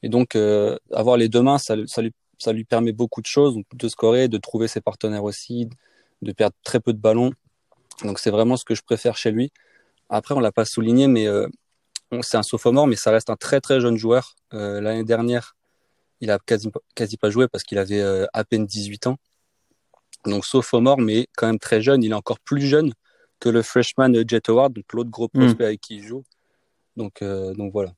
Et 0.02 0.10
donc, 0.10 0.36
euh, 0.36 0.78
avoir 0.92 1.18
les 1.18 1.30
deux 1.30 1.42
mains, 1.42 1.58
ça, 1.58 1.76
ça, 1.88 2.02
lui, 2.02 2.14
ça 2.38 2.52
lui 2.52 2.66
permet 2.66 2.92
beaucoup 2.92 3.22
de 3.22 3.26
choses, 3.26 3.58
de 3.74 3.88
scorer, 3.88 4.28
de 4.28 4.38
trouver 4.38 4.68
ses 4.68 4.82
partenaires 4.82 5.24
aussi, 5.24 5.70
de 6.22 6.32
perdre 6.34 6.56
très 6.64 6.80
peu 6.80 6.92
de 6.92 7.00
ballons. 7.00 7.32
Donc, 8.04 8.20
c'est 8.20 8.32
vraiment 8.32 8.58
ce 8.58 8.66
que 8.66 8.76
je 8.76 8.82
préfère 8.82 9.16
chez 9.16 9.32
lui. 9.32 9.52
Après, 10.10 10.36
on 10.36 10.42
l'a 10.42 10.52
pas 10.52 10.66
souligné, 10.66 11.08
mais 11.08 11.28
euh, 11.28 11.48
c'est 12.22 12.38
un 12.38 12.44
sophomore, 12.44 12.88
mais 12.88 12.96
ça 12.96 13.12
reste 13.12 13.30
un 13.30 13.36
très 13.36 13.62
très 13.62 13.80
jeune 13.80 13.98
joueur. 13.98 14.36
Euh, 14.54 14.82
L'année 14.82 15.04
dernière, 15.06 15.56
il 16.22 16.32
a 16.32 16.40
quasi, 16.40 16.70
quasi 16.96 17.18
pas 17.18 17.30
joué 17.30 17.48
parce 17.48 17.64
qu'il 17.64 17.78
avait 17.78 18.02
euh, 18.02 18.26
à 18.34 18.44
peine 18.44 18.66
18 18.66 19.08
ans. 19.08 19.18
Donc 20.26 20.46
sophomore, 20.46 21.00
mais 21.00 21.28
quand 21.36 21.48
même 21.48 21.60
très 21.60 21.82
jeune. 21.82 22.04
Il 22.04 22.12
est 22.12 22.16
encore 22.16 22.40
plus 22.40 22.62
jeune 22.62 22.94
que 23.40 23.50
le 23.50 23.62
freshman 23.62 24.14
Jet 24.28 24.50
Howard, 24.50 24.74
donc 24.74 24.86
l'autre 24.94 25.10
gros 25.10 25.28
prospect 25.28 25.64
mm. 25.64 25.68
avec 25.68 25.82
qui 25.82 25.96
il 25.98 26.04
joue. 26.04 26.24
Donc, 26.96 27.22
euh, 27.22 27.54
donc 27.54 27.74
voilà. 27.74 27.94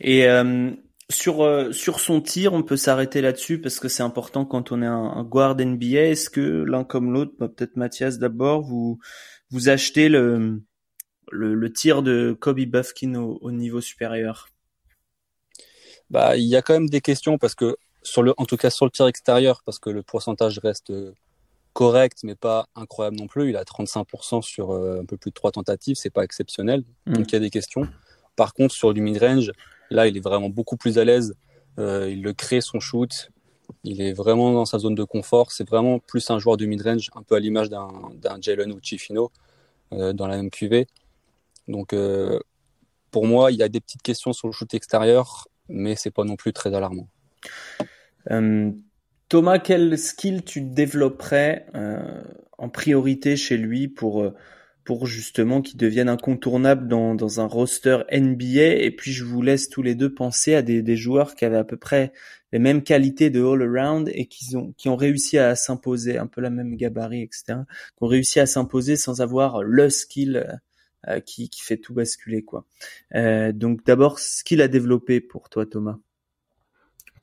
Et 0.00 0.26
euh, 0.28 0.72
sur 1.10 1.42
euh, 1.42 1.72
sur 1.72 2.00
son 2.00 2.20
tir, 2.20 2.52
on 2.52 2.62
peut 2.62 2.76
s'arrêter 2.76 3.20
là-dessus 3.20 3.60
parce 3.60 3.78
que 3.80 3.88
c'est 3.88 4.02
important 4.02 4.44
quand 4.44 4.72
on 4.72 4.82
est 4.82 4.86
un, 4.86 4.92
un 4.92 5.22
guard 5.22 5.56
NBA. 5.56 6.10
Est-ce 6.10 6.30
que 6.30 6.40
l'un 6.40 6.84
comme 6.84 7.12
l'autre, 7.12 7.32
bah, 7.38 7.48
peut-être 7.48 7.76
Mathias 7.76 8.18
d'abord, 8.18 8.62
vous 8.62 8.98
vous 9.50 9.68
achetez 9.68 10.08
le 10.08 10.62
le, 11.30 11.54
le 11.54 11.72
tir 11.72 12.02
de 12.02 12.36
Kobe 12.38 12.60
Buffkin 12.60 13.14
au, 13.14 13.38
au, 13.40 13.50
niveau 13.50 13.80
supérieur? 13.80 14.48
Bah, 16.10 16.36
il 16.36 16.44
y 16.44 16.56
a 16.56 16.62
quand 16.62 16.74
même 16.74 16.90
des 16.90 17.00
questions 17.00 17.38
parce 17.38 17.54
que 17.54 17.76
sur 18.04 18.22
le, 18.22 18.34
en 18.36 18.44
tout 18.44 18.56
cas 18.56 18.70
sur 18.70 18.84
le 18.86 18.90
tir 18.92 19.06
extérieur, 19.06 19.62
parce 19.64 19.80
que 19.80 19.90
le 19.90 20.02
pourcentage 20.02 20.60
reste 20.60 20.92
correct, 21.72 22.20
mais 22.22 22.36
pas 22.36 22.68
incroyable 22.76 23.16
non 23.16 23.26
plus. 23.26 23.50
Il 23.50 23.56
a 23.56 23.64
35% 23.64 24.42
sur 24.42 24.70
euh, 24.70 25.00
un 25.00 25.04
peu 25.04 25.16
plus 25.16 25.30
de 25.30 25.34
trois 25.34 25.50
tentatives, 25.50 25.96
c'est 25.96 26.10
pas 26.10 26.22
exceptionnel. 26.22 26.84
Mm. 27.06 27.14
Donc 27.14 27.32
il 27.32 27.32
y 27.32 27.36
a 27.36 27.40
des 27.40 27.50
questions. 27.50 27.86
Par 28.36 28.54
contre, 28.54 28.74
sur 28.74 28.94
du 28.94 29.00
mid-range, 29.00 29.52
là, 29.90 30.06
il 30.06 30.16
est 30.16 30.20
vraiment 30.20 30.48
beaucoup 30.48 30.76
plus 30.76 30.98
à 30.98 31.04
l'aise. 31.04 31.34
Euh, 31.78 32.08
il 32.10 32.22
le 32.22 32.32
crée 32.32 32.60
son 32.60 32.80
shoot. 32.80 33.30
Il 33.82 34.00
est 34.00 34.12
vraiment 34.12 34.52
dans 34.52 34.64
sa 34.64 34.78
zone 34.78 34.94
de 34.94 35.04
confort. 35.04 35.52
C'est 35.52 35.68
vraiment 35.68 35.98
plus 35.98 36.30
un 36.30 36.38
joueur 36.38 36.56
de 36.56 36.64
mid-range, 36.66 37.10
un 37.14 37.22
peu 37.22 37.34
à 37.34 37.40
l'image 37.40 37.70
d'un, 37.70 37.90
d'un 38.14 38.38
Jalen 38.40 38.72
ou 38.72 38.78
Chifino 38.82 39.30
euh, 39.92 40.12
dans 40.12 40.26
la 40.26 40.36
même 40.36 40.50
QV. 40.50 40.86
Donc, 41.68 41.92
euh, 41.92 42.38
pour 43.10 43.26
moi, 43.26 43.52
il 43.52 43.58
y 43.58 43.62
a 43.62 43.68
des 43.68 43.80
petites 43.80 44.02
questions 44.02 44.32
sur 44.32 44.48
le 44.48 44.52
shoot 44.52 44.72
extérieur, 44.74 45.48
mais 45.68 45.96
c'est 45.96 46.10
pas 46.10 46.24
non 46.24 46.36
plus 46.36 46.52
très 46.52 46.74
alarmant. 46.74 47.08
Euh, 48.30 48.70
Thomas, 49.28 49.58
quel 49.58 49.98
skill 49.98 50.44
tu 50.44 50.60
développerais 50.60 51.66
euh, 51.74 52.22
en 52.58 52.68
priorité 52.68 53.36
chez 53.36 53.56
lui 53.56 53.88
pour 53.88 54.22
euh, 54.22 54.34
pour 54.84 55.06
justement 55.06 55.62
qu'il 55.62 55.78
devienne 55.78 56.10
incontournable 56.10 56.88
dans, 56.88 57.14
dans 57.14 57.40
un 57.40 57.46
roster 57.46 58.00
NBA 58.12 58.76
Et 58.76 58.90
puis 58.90 59.12
je 59.12 59.24
vous 59.24 59.40
laisse 59.40 59.70
tous 59.70 59.82
les 59.82 59.94
deux 59.94 60.12
penser 60.12 60.54
à 60.54 60.62
des, 60.62 60.82
des 60.82 60.96
joueurs 60.96 61.34
qui 61.34 61.46
avaient 61.46 61.56
à 61.56 61.64
peu 61.64 61.78
près 61.78 62.12
les 62.52 62.58
mêmes 62.58 62.82
qualités 62.82 63.30
de 63.30 63.42
all-around 63.42 64.10
et 64.12 64.26
qui 64.26 64.54
ont 64.56 64.72
qui 64.76 64.88
ont 64.88 64.96
réussi 64.96 65.38
à 65.38 65.56
s'imposer, 65.56 66.18
un 66.18 66.26
peu 66.26 66.40
la 66.40 66.50
même 66.50 66.76
gabarit, 66.76 67.22
etc. 67.22 67.60
Qui 67.96 68.04
ont 68.04 68.06
réussi 68.06 68.40
à 68.40 68.46
s'imposer 68.46 68.96
sans 68.96 69.20
avoir 69.22 69.62
le 69.62 69.88
skill 69.90 70.60
euh, 71.08 71.20
qui, 71.20 71.50
qui 71.50 71.62
fait 71.62 71.76
tout 71.78 71.94
basculer 71.94 72.42
quoi. 72.42 72.66
Euh, 73.14 73.52
donc 73.52 73.84
d'abord, 73.84 74.18
ce 74.18 74.44
qu'il 74.44 74.62
a 74.62 74.68
développé 74.68 75.20
pour 75.20 75.48
toi, 75.48 75.66
Thomas 75.66 75.98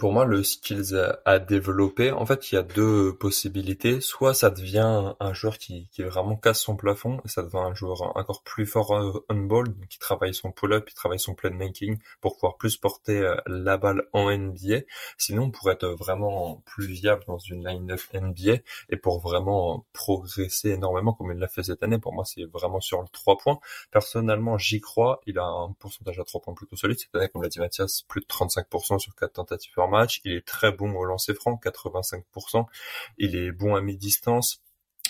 pour 0.01 0.13
moi, 0.13 0.25
le 0.25 0.41
skills 0.41 0.99
à, 1.25 1.37
développer, 1.37 2.11
en 2.11 2.25
fait, 2.25 2.51
il 2.51 2.55
y 2.55 2.57
a 2.57 2.63
deux 2.63 3.15
possibilités. 3.15 4.01
Soit 4.01 4.33
ça 4.33 4.49
devient 4.49 5.13
un 5.19 5.33
joueur 5.33 5.59
qui, 5.59 5.89
qui 5.91 6.01
vraiment 6.01 6.35
casse 6.35 6.59
son 6.59 6.75
plafond, 6.75 7.21
et 7.23 7.27
ça 7.27 7.43
devient 7.43 7.57
un 7.57 7.75
joueur 7.75 8.17
encore 8.17 8.41
plus 8.41 8.65
fort 8.65 9.21
on 9.29 9.35
ball, 9.35 9.67
qui 9.91 9.99
travaille 9.99 10.33
son 10.33 10.51
pull-up, 10.51 10.87
qui 10.89 10.95
travaille 10.95 11.19
son 11.19 11.35
playmaking 11.35 11.99
pour 12.19 12.33
pouvoir 12.33 12.57
plus 12.57 12.77
porter 12.77 13.19
euh, 13.19 13.35
la 13.45 13.77
balle 13.77 14.07
en 14.11 14.35
NBA. 14.35 14.79
Sinon, 15.19 15.51
pour 15.51 15.69
être 15.69 15.85
vraiment 15.89 16.63
plus 16.65 16.87
viable 16.87 17.23
dans 17.27 17.37
une 17.37 17.63
line-up 17.63 18.01
NBA 18.11 18.63
et 18.89 18.97
pour 18.97 19.19
vraiment 19.19 19.85
progresser 19.93 20.71
énormément 20.71 21.13
comme 21.13 21.31
il 21.31 21.37
l'a 21.37 21.47
fait 21.47 21.61
cette 21.61 21.83
année, 21.83 21.99
pour 21.99 22.15
moi, 22.15 22.25
c'est 22.25 22.45
vraiment 22.45 22.79
sur 22.79 23.03
le 23.03 23.07
3 23.07 23.37
points. 23.37 23.59
Personnellement, 23.91 24.57
j'y 24.57 24.81
crois. 24.81 25.21
Il 25.27 25.37
a 25.37 25.45
un 25.45 25.73
pourcentage 25.73 26.17
à 26.17 26.23
3 26.23 26.41
points 26.41 26.55
plutôt 26.55 26.75
solide. 26.75 26.97
Cette 26.97 27.13
année, 27.13 27.29
comme 27.29 27.43
l'a 27.43 27.49
dit 27.49 27.59
Mathias, 27.59 28.01
plus 28.01 28.21
de 28.21 28.25
35% 28.25 28.97
sur 28.97 29.13
4 29.13 29.33
tentatives 29.33 29.73
match. 29.91 30.21
Il 30.25 30.33
est 30.33 30.45
très 30.45 30.71
bon 30.71 30.93
au 30.95 31.05
lancer 31.05 31.33
franc, 31.35 31.59
85%. 31.63 32.65
Il 33.17 33.35
est 33.35 33.51
bon 33.51 33.75
à 33.75 33.81
mi-distance. 33.81 34.63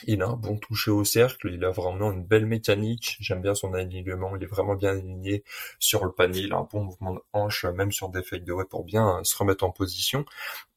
Il 0.07 0.23
a 0.23 0.27
un 0.27 0.35
bon 0.35 0.57
toucher 0.57 0.89
au 0.89 1.03
cercle, 1.03 1.51
il 1.53 1.63
a 1.63 1.69
vraiment 1.69 2.11
une 2.11 2.25
belle 2.25 2.47
mécanique, 2.47 3.17
j'aime 3.19 3.41
bien 3.41 3.53
son 3.53 3.73
alignement, 3.73 4.35
il 4.35 4.43
est 4.43 4.47
vraiment 4.47 4.73
bien 4.73 4.91
aligné 4.91 5.43
sur 5.77 6.05
le 6.05 6.11
panier, 6.11 6.41
il 6.41 6.53
a 6.53 6.57
un 6.57 6.67
bon 6.71 6.83
mouvement 6.85 7.13
de 7.13 7.19
hanche, 7.33 7.65
même 7.65 7.91
sur 7.91 8.09
des 8.09 8.23
fake 8.23 8.43
de 8.43 8.51
way 8.51 8.65
pour 8.65 8.83
bien 8.83 9.19
se 9.23 9.38
remettre 9.38 9.63
en 9.63 9.71
position. 9.71 10.25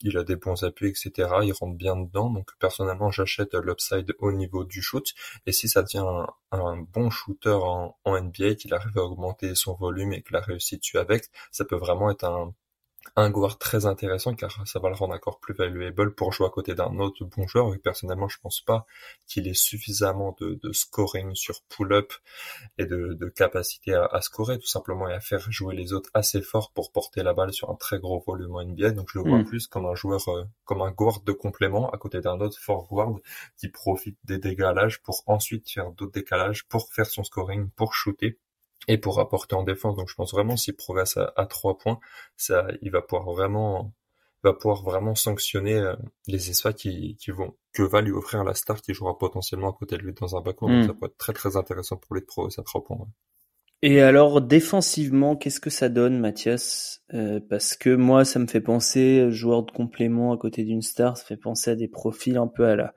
Il 0.03 0.19
a 0.19 0.25
des 0.25 0.37
bons 0.37 0.63
appuis, 0.63 0.89
etc. 0.89 1.11
Il 1.43 1.53
rentre 1.53 1.77
bien 1.77 1.97
dedans, 1.97 2.29
donc 2.31 2.51
personnellement 2.59 3.11
j'achète 3.11 3.55
l'upside 3.55 4.15
au 4.19 4.31
niveau 4.33 4.65
du 4.65 4.83
shoot, 4.83 5.15
et 5.47 5.53
si 5.53 5.69
ça 5.69 5.83
devient 5.83 6.05
un, 6.53 6.77
bon 6.93 7.09
shooter 7.11 7.51
en, 7.51 7.97
NBA, 8.07 8.57
qu'il 8.57 8.75
arrive 8.75 8.99
à 8.99 9.03
augmenter 9.03 9.55
son 9.55 9.75
volume 9.75 10.13
et 10.13 10.23
que 10.23 10.33
la 10.35 10.41
réussite 10.41 10.81
dessus 10.81 10.99
avec, 10.99 11.31
ça 11.51 11.65
peut 11.65 11.77
vraiment 11.77 12.11
être 12.11 12.25
un 12.25 12.55
un 13.17 13.31
guard 13.31 13.59
très 13.59 13.87
intéressant 13.87 14.35
car 14.35 14.67
ça 14.67 14.79
va 14.79 14.89
le 14.89 14.95
rendre 14.95 15.15
encore 15.15 15.39
plus 15.39 15.55
valuable 15.55 16.15
pour 16.15 16.33
jouer 16.33 16.47
à 16.47 16.51
côté 16.51 16.75
d'un 16.75 16.99
autre 16.99 17.25
bon 17.25 17.47
joueur. 17.47 17.75
Et 17.75 17.79
personnellement, 17.79 18.29
je 18.29 18.39
pense 18.43 18.61
pas 18.61 18.87
qu'il 19.27 19.47
ait 19.49 19.55
suffisamment 19.55 20.37
de, 20.41 20.59
de 20.63 20.73
scoring 20.73 21.35
sur 21.35 21.63
pull-up 21.69 22.13
et 22.79 22.87
de, 22.87 23.15
de 23.15 23.29
capacité 23.29 23.95
à, 23.95 24.07
à, 24.07 24.21
scorer 24.21 24.59
tout 24.59 24.67
simplement 24.67 25.09
et 25.09 25.15
à 25.15 25.21
faire 25.21 25.51
jouer 25.51 25.75
les 25.75 25.93
autres 25.93 26.11
assez 26.15 26.43
fort 26.43 26.73
pour 26.73 26.93
porter 26.93 27.23
la 27.23 27.35
balle 27.35 27.53
sur 27.53 27.71
un 27.71 27.77
très 27.77 27.99
gros 27.99 28.23
volume 28.27 28.57
en 28.57 28.65
NBA. 28.65 28.91
Donc 28.91 29.09
je 29.13 29.19
le 29.19 29.29
vois 29.29 29.39
mm. 29.39 29.45
plus 29.45 29.67
comme 29.67 29.87
un 29.87 29.95
joueur, 29.95 30.27
euh, 30.29 30.45
comme 30.65 30.83
un 30.83 30.91
guard 30.91 31.21
de 31.23 31.33
complément 31.33 31.91
à 31.91 31.99
côté 31.99 32.21
d'un 32.21 32.41
autre 32.41 32.59
fort 32.59 32.87
guard 32.89 33.15
qui 33.57 33.69
profite 33.69 34.19
des 34.25 34.39
décalages 34.39 35.01
pour 35.03 35.23
ensuite 35.27 35.71
faire 35.71 35.91
d'autres 35.93 36.13
décalages 36.13 36.67
pour 36.67 36.93
faire 36.93 37.07
son 37.07 37.25
scoring, 37.25 37.69
pour 37.77 37.95
shooter 37.95 38.39
et 38.89 38.99
pour 38.99 39.21
apporter 39.21 39.55
en 39.55 39.63
défense. 39.63 39.97
Donc 39.97 40.09
je 40.09 40.15
pense 40.15 40.33
vraiment 40.33 40.57
s'il 40.57 40.75
progresse 40.75 41.19
à, 41.37 41.47
trois 41.47 41.79
points, 41.79 41.99
ça, 42.37 42.67
il 42.83 42.91
va 42.91 43.03
pouvoir 43.03 43.31
vraiment, 43.31 43.93
va 44.43 44.53
pouvoir 44.53 44.83
vraiment 44.83 45.15
sanctionner 45.15 45.75
euh, 45.75 45.95
les 46.27 46.51
espaces 46.51 46.75
qui, 46.75 47.17
qui 47.17 47.31
vont, 47.31 47.57
que 47.73 47.83
va 47.83 48.01
lui 48.01 48.13
offrir 48.13 48.45
la 48.45 48.55
star 48.55 48.81
qui 48.81 48.95
jouera 48.95 49.19
potentiellement 49.19 49.71
à 49.71 49.73
côté 49.73 49.97
de 49.97 50.03
lui 50.03 50.13
dans 50.15 50.37
un 50.37 50.41
backcourt. 50.41 50.69
Donc 50.69 50.85
hmm. 50.85 50.89
ça 50.89 50.95
peut 50.95 51.07
être 51.07 51.19
très 51.19 51.33
très 51.33 51.57
intéressant 51.57 51.97
pour 51.97 52.15
lui 52.15 52.21
de 52.21 52.27
progresser 52.27 52.61
à 52.61 52.65
trois 52.65 52.85
points. 52.85 53.07
Et 53.83 54.01
alors 54.01 54.41
défensivement, 54.41 55.37
qu'est-ce 55.37 55.61
que 55.61 55.71
ça 55.71 55.91
donne, 55.91 56.19
Mathias? 56.19 57.03
Euh, 57.13 57.39
Parce 57.51 57.77
que 57.77 57.95
moi, 57.95 58.25
ça 58.25 58.39
me 58.39 58.47
fait 58.47 58.63
penser 58.63 59.21
euh, 59.21 59.31
joueur 59.31 59.65
de 59.65 59.71
complément 59.71 60.33
à 60.33 60.39
côté 60.39 60.65
d'une 60.65 60.83
star, 60.83 61.19
ça 61.19 61.25
fait 61.25 61.37
penser 61.37 61.71
à 61.71 61.75
des 61.75 61.89
profils 61.89 62.37
un 62.37 62.47
peu 62.47 62.67
à 62.67 62.77
la 62.77 62.95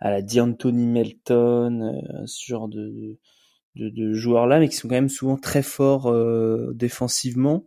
à 0.00 0.10
la 0.10 0.22
D'Antoni 0.22 0.86
Melton, 0.86 2.02
ce 2.26 2.44
genre 2.46 2.68
de, 2.68 3.16
de, 3.76 3.88
de 3.88 4.12
joueurs-là, 4.14 4.60
mais 4.60 4.68
qui 4.68 4.76
sont 4.76 4.88
quand 4.88 4.94
même 4.94 5.08
souvent 5.08 5.36
très 5.36 5.62
forts 5.62 6.08
euh, 6.08 6.72
défensivement. 6.74 7.66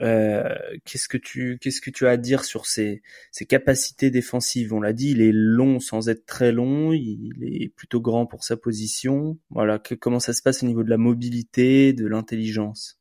Euh, 0.00 0.54
qu'est-ce 0.84 1.08
que 1.08 1.16
tu 1.16 1.58
qu'est-ce 1.60 1.80
que 1.80 1.90
tu 1.90 2.06
as 2.06 2.10
à 2.10 2.16
dire 2.16 2.44
sur 2.44 2.66
ses, 2.66 3.02
ses 3.32 3.46
capacités 3.46 4.10
défensives? 4.10 4.72
On 4.72 4.80
l'a 4.80 4.92
dit, 4.92 5.10
il 5.10 5.20
est 5.20 5.32
long 5.32 5.80
sans 5.80 6.08
être 6.08 6.24
très 6.24 6.52
long, 6.52 6.92
il 6.92 7.32
est 7.42 7.68
plutôt 7.68 8.00
grand 8.00 8.24
pour 8.24 8.44
sa 8.44 8.56
position. 8.56 9.38
Voilà, 9.50 9.80
que, 9.80 9.96
comment 9.96 10.20
ça 10.20 10.32
se 10.34 10.42
passe 10.42 10.62
au 10.62 10.66
niveau 10.66 10.84
de 10.84 10.90
la 10.90 10.98
mobilité, 10.98 11.92
de 11.92 12.06
l'intelligence? 12.06 13.00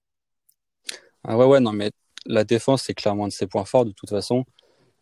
Ah 1.23 1.37
ouais 1.37 1.45
ouais 1.45 1.59
non 1.59 1.71
mais 1.73 1.91
la 2.25 2.43
défense 2.43 2.83
c'est 2.83 2.93
clairement 2.93 3.25
un 3.25 3.27
de 3.27 3.33
ses 3.33 3.47
points 3.47 3.65
forts 3.65 3.85
de 3.85 3.91
toute 3.91 4.09
façon. 4.09 4.45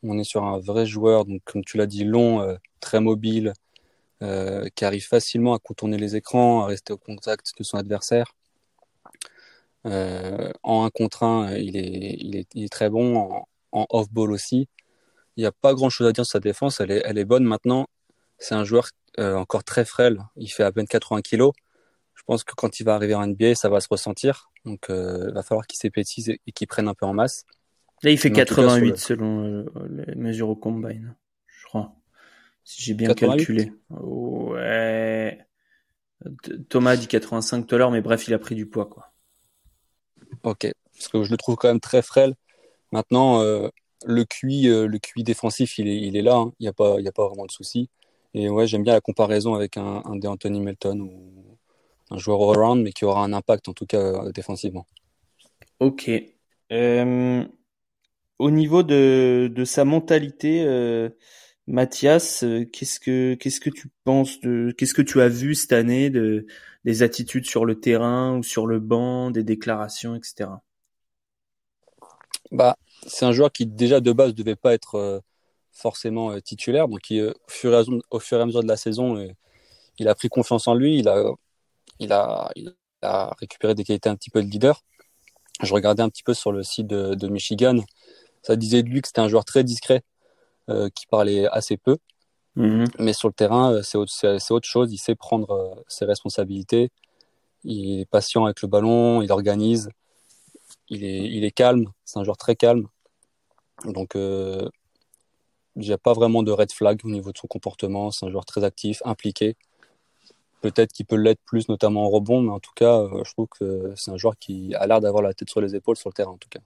On 0.04 0.20
est 0.20 0.24
sur 0.26 0.44
un 0.44 0.60
vrai 0.60 0.86
joueur 0.86 1.24
donc 1.24 1.42
comme 1.46 1.64
tu 1.64 1.78
l'as 1.78 1.88
dit 1.88 2.04
long, 2.04 2.42
euh, 2.42 2.56
très 2.82 3.00
mobile, 3.00 3.54
euh, 4.26 4.68
qui 4.76 4.86
arrive 4.86 5.06
facilement 5.06 5.54
à 5.54 5.60
contourner 5.60 5.98
les 5.98 6.16
écrans, 6.16 6.64
à 6.64 6.68
rester 6.68 6.94
au 6.94 6.98
contact 6.98 7.54
de 7.58 7.64
son 7.64 7.78
adversaire. 7.78 8.34
Euh, 9.86 10.52
en 10.64 10.84
un 10.84 10.90
contre 10.90 11.24
un, 11.24 11.54
il 11.56 11.78
est, 11.78 12.18
il 12.20 12.36
est, 12.36 12.48
il 12.56 12.64
est 12.66 12.70
très 12.70 12.90
bon. 12.90 13.18
En, 13.18 13.48
en 13.76 13.86
off-ball 13.90 14.32
aussi. 14.32 14.68
Il 15.38 15.42
n'y 15.42 15.46
a 15.46 15.52
pas 15.52 15.74
grand-chose 15.74 16.08
à 16.08 16.14
dire 16.14 16.26
sur 16.26 16.32
sa 16.32 16.40
défense. 16.40 16.80
Elle 16.80 16.92
est, 16.92 17.02
elle 17.06 17.18
est 17.18 17.26
bonne 17.26 17.44
maintenant. 17.44 17.88
C'est 18.40 18.56
un 18.56 18.64
joueur 18.64 18.90
euh, 19.20 19.36
encore 19.36 19.64
très 19.64 19.86
frêle. 19.86 20.20
Il 20.38 20.48
fait 20.48 20.64
à 20.64 20.72
peine 20.72 20.88
80 20.88 21.22
kilos. 21.22 21.54
Je 22.16 22.24
pense 22.24 22.44
que 22.44 22.54
quand 22.56 22.80
il 22.80 22.84
va 22.84 22.96
arriver 22.96 23.14
en 23.14 23.28
NBA, 23.28 23.56
ça 23.56 23.70
va 23.70 23.82
se 23.82 23.88
ressentir. 23.90 24.50
Donc, 24.64 24.90
euh, 24.90 25.26
il 25.28 25.34
va 25.34 25.44
falloir 25.44 25.68
qu'il 25.68 25.78
s'épétise 25.78 26.30
et, 26.30 26.52
qu'il 26.54 26.68
prenne 26.68 26.88
un 26.88 26.94
peu 26.94 27.06
en 27.06 27.14
masse. 27.14 27.46
Là, 28.02 28.12
il 28.12 28.18
fait 28.18 28.32
88 28.32 28.98
selon 28.98 29.66
les 29.90 30.16
mesures 30.16 30.50
au 30.50 30.56
combine. 30.56 31.16
Si 32.66 32.82
j'ai 32.82 32.96
bien 32.96 33.14
calculé. 33.14 33.72
Ouais. 33.92 35.40
Thomas 36.70 36.92
a 36.92 36.98
dit 36.98 37.08
85 37.08 37.68
tout 37.68 37.76
à 37.76 37.78
l'heure, 37.78 37.92
mais 37.92 38.02
bref, 38.02 38.28
il 38.28 38.34
a 38.34 38.40
pris 38.40 38.56
du 38.56 38.66
poids, 38.66 38.88
quoi. 38.88 39.14
Ok. 40.44 40.68
parce 40.94 41.08
que 41.08 41.24
je 41.24 41.32
le 41.32 41.38
trouve 41.38 41.56
quand 41.56 41.68
même 41.68 41.80
très 41.80 42.02
frêle. 42.02 42.34
Maintenant, 42.92 43.42
le 44.06 44.24
QI, 44.26 44.64
le 44.64 44.98
QI 44.98 45.24
défensif, 45.24 45.78
il 45.78 45.88
est, 45.88 46.02
il 46.02 46.18
est 46.18 46.22
là. 46.24 46.36
Hein. 46.38 46.54
Il 46.60 46.64
n'y 46.64 46.68
a 46.68 46.74
pas, 46.74 46.96
il 47.00 47.08
a 47.08 47.12
pas 47.12 47.28
vraiment 47.28 47.46
de 47.46 47.52
souci. 47.52 47.90
Et 48.34 48.50
ouais, 48.50 48.66
j'aime 48.68 48.84
bien 48.84 48.94
la 48.94 49.02
comparaison 49.02 49.54
avec 49.54 49.78
un, 49.78 50.02
un 50.04 50.20
Anthony 50.24 50.60
Melton 50.60 51.00
ou 51.00 51.58
un 52.10 52.18
joueur 52.18 52.42
all-around, 52.42 52.82
mais 52.84 52.92
qui 52.92 53.06
aura 53.06 53.24
un 53.24 53.34
impact 53.34 53.70
en 53.70 53.74
tout 53.74 53.86
cas 53.86 54.32
défensivement. 54.32 54.88
Ok. 55.80 56.10
au 56.72 58.52
niveau 58.52 58.84
de, 58.84 59.52
de 59.54 59.66
sa 59.66 59.86
mentalité, 59.86 60.66
Mathias, 61.68 62.44
euh, 62.44 62.66
qu'est-ce 62.66 63.00
que 63.00 63.34
qu'est-ce 63.36 63.60
que 63.60 63.72
tu 63.72 63.90
penses 64.04 64.40
de 64.42 64.74
qu'est-ce 64.78 64.94
que 64.94 65.02
tu 65.02 65.22
as 65.22 65.30
vu 65.30 65.56
cette 65.56 65.74
année 65.74 66.10
de 66.12 66.46
des 66.84 67.02
attitudes 67.02 67.46
sur 67.48 67.66
le 67.66 67.80
terrain 67.80 68.38
ou 68.38 68.44
sur 68.44 68.68
le 68.68 68.80
banc, 68.80 69.32
des 69.32 69.44
déclarations, 69.44 70.16
etc. 70.16 70.52
Bah, 72.52 72.78
c'est 73.08 73.26
un 73.26 73.32
joueur 73.32 73.52
qui 73.52 73.66
déjà 73.66 74.00
de 74.00 74.12
base 74.12 74.36
devait 74.36 74.56
pas 74.56 74.74
être 74.74 74.96
euh, 74.96 75.20
forcément 75.72 76.32
euh, 76.32 76.40
titulaire, 76.40 76.88
donc 76.88 77.02
au, 77.12 77.34
fur 77.48 77.74
et 77.74 77.78
à, 77.78 77.84
au 78.12 78.20
fur 78.20 78.38
et 78.38 78.42
à 78.42 78.46
mesure 78.46 78.62
de 78.64 78.68
la 78.68 78.78
saison, 78.78 79.28
il 79.98 80.08
a 80.08 80.16
pris 80.16 80.30
confiance 80.30 80.68
en 80.68 80.76
lui, 80.76 81.00
il 81.00 81.08
a 81.10 81.24
il 82.00 82.12
a 82.14 82.52
il 82.56 82.76
a 83.02 83.36
récupéré 83.40 83.76
des 83.76 83.84
qualités 83.84 84.10
un 84.10 84.16
petit 84.16 84.30
peu 84.30 84.44
de 84.44 84.50
leader. 84.50 84.84
Je 85.64 85.74
regardais 85.74 86.04
un 86.04 86.10
petit 86.10 86.24
peu 86.24 86.34
sur 86.34 86.52
le 86.52 86.64
site 86.64 86.88
de, 86.88 87.16
de 87.16 87.28
Michigan, 87.28 87.78
ça 88.44 88.56
disait 88.56 88.84
de 88.84 88.90
lui 88.90 89.02
que 89.02 89.08
c'était 89.08 89.22
un 89.22 89.30
joueur 89.30 89.46
très 89.46 89.64
discret 89.64 90.04
qui 90.68 91.06
parlait 91.08 91.48
assez 91.48 91.78
peu. 91.78 91.98
Mhm. 92.56 92.86
Mais 93.00 93.14
sur 93.14 93.28
le 93.28 93.34
terrain, 93.34 93.74
euh, 93.74 93.82
c'est 93.82 93.98
autre, 93.98 94.14
autre, 94.52 94.68
chose. 94.68 94.94
Il 94.94 94.98
sait 94.98 95.16
prendre 95.16 95.52
euh, 95.52 95.84
ses 95.88 96.06
responsabilités. 96.06 96.92
Il 97.64 98.02
est 98.02 98.06
patient 98.06 98.46
avec 98.46 98.62
le 98.62 98.68
ballon, 98.68 99.22
il 99.22 99.32
organise. 99.32 99.90
Il 100.90 101.04
est, 101.04 101.30
il 101.30 101.44
est 101.44 101.52
calme. 101.52 101.92
C'est 102.06 102.20
un 102.20 102.24
joueur 102.24 102.38
très 102.38 102.56
calme. 102.56 102.88
Donc, 103.86 104.16
euh, 104.16 104.70
il 105.76 105.84
n'y 105.84 105.92
a 105.92 105.98
pas 105.98 106.14
vraiment 106.14 106.44
de 106.44 106.52
red 106.52 106.72
flag 106.72 107.02
au 107.04 107.10
niveau 107.10 107.32
de 107.32 107.38
son 107.38 107.48
comportement. 107.48 108.12
C'est 108.12 108.26
un 108.26 108.32
joueur 108.32 108.46
très 108.46 108.64
actif, 108.64 109.02
impliqué. 109.06 109.58
Peut-être 110.62 110.94
qu'il 110.94 111.06
peut 111.06 111.18
l'être 111.18 111.42
plus, 111.46 111.68
notamment 111.70 112.06
en 112.06 112.10
rebond, 112.10 112.42
mais 112.42 112.52
en 112.52 112.60
tout 112.60 112.72
cas, 112.76 113.06
je 113.24 113.32
trouve 113.34 113.48
que 113.48 113.94
c'est 113.96 114.12
un 114.12 114.18
joueur 114.18 114.38
qui 114.40 114.74
a 114.76 114.88
l'air 114.88 115.02
d'avoir 115.02 115.22
la 115.22 115.34
tête 115.34 115.50
sur 115.50 115.62
les 115.62 115.76
épaules 115.76 115.98
sur 115.98 116.10
le 116.10 116.14
terrain, 116.14 116.32
en 116.32 116.38
tout 116.38 116.50
cas. 116.50 116.62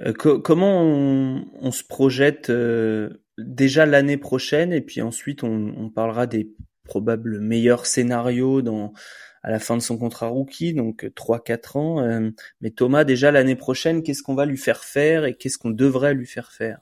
Euh, 0.00 0.12
comment 0.12 0.82
on, 0.82 1.70
se 1.70 1.82
projette 1.82 2.50
euh, 2.50 3.08
déjà 3.38 3.86
l'année 3.86 4.18
prochaine 4.18 4.72
et 4.72 4.82
puis 4.82 5.00
ensuite 5.00 5.42
on, 5.42 5.88
parlera 5.88 6.26
des 6.26 6.50
probables 6.84 7.40
meilleurs 7.40 7.86
scénarios 7.86 8.62
à 9.42 9.50
la 9.50 9.58
fin 9.58 9.76
de 9.76 9.82
son 9.82 9.96
contrat 9.96 10.26
rookie, 10.26 10.74
donc 10.74 11.04
3-4 11.04 11.78
ans. 11.78 12.00
Euh, 12.00 12.30
mais 12.60 12.70
Thomas, 12.70 13.04
déjà 13.04 13.30
l'année 13.30 13.56
prochaine, 13.56 14.02
qu'est-ce 14.02 14.22
qu'on 14.22 14.34
va 14.34 14.44
lui 14.44 14.58
faire 14.58 14.84
faire 14.84 15.24
et 15.24 15.34
qu'est-ce 15.34 15.56
qu'on 15.56 15.70
devrait 15.70 16.14
lui 16.14 16.26
faire 16.26 16.52
faire? 16.52 16.80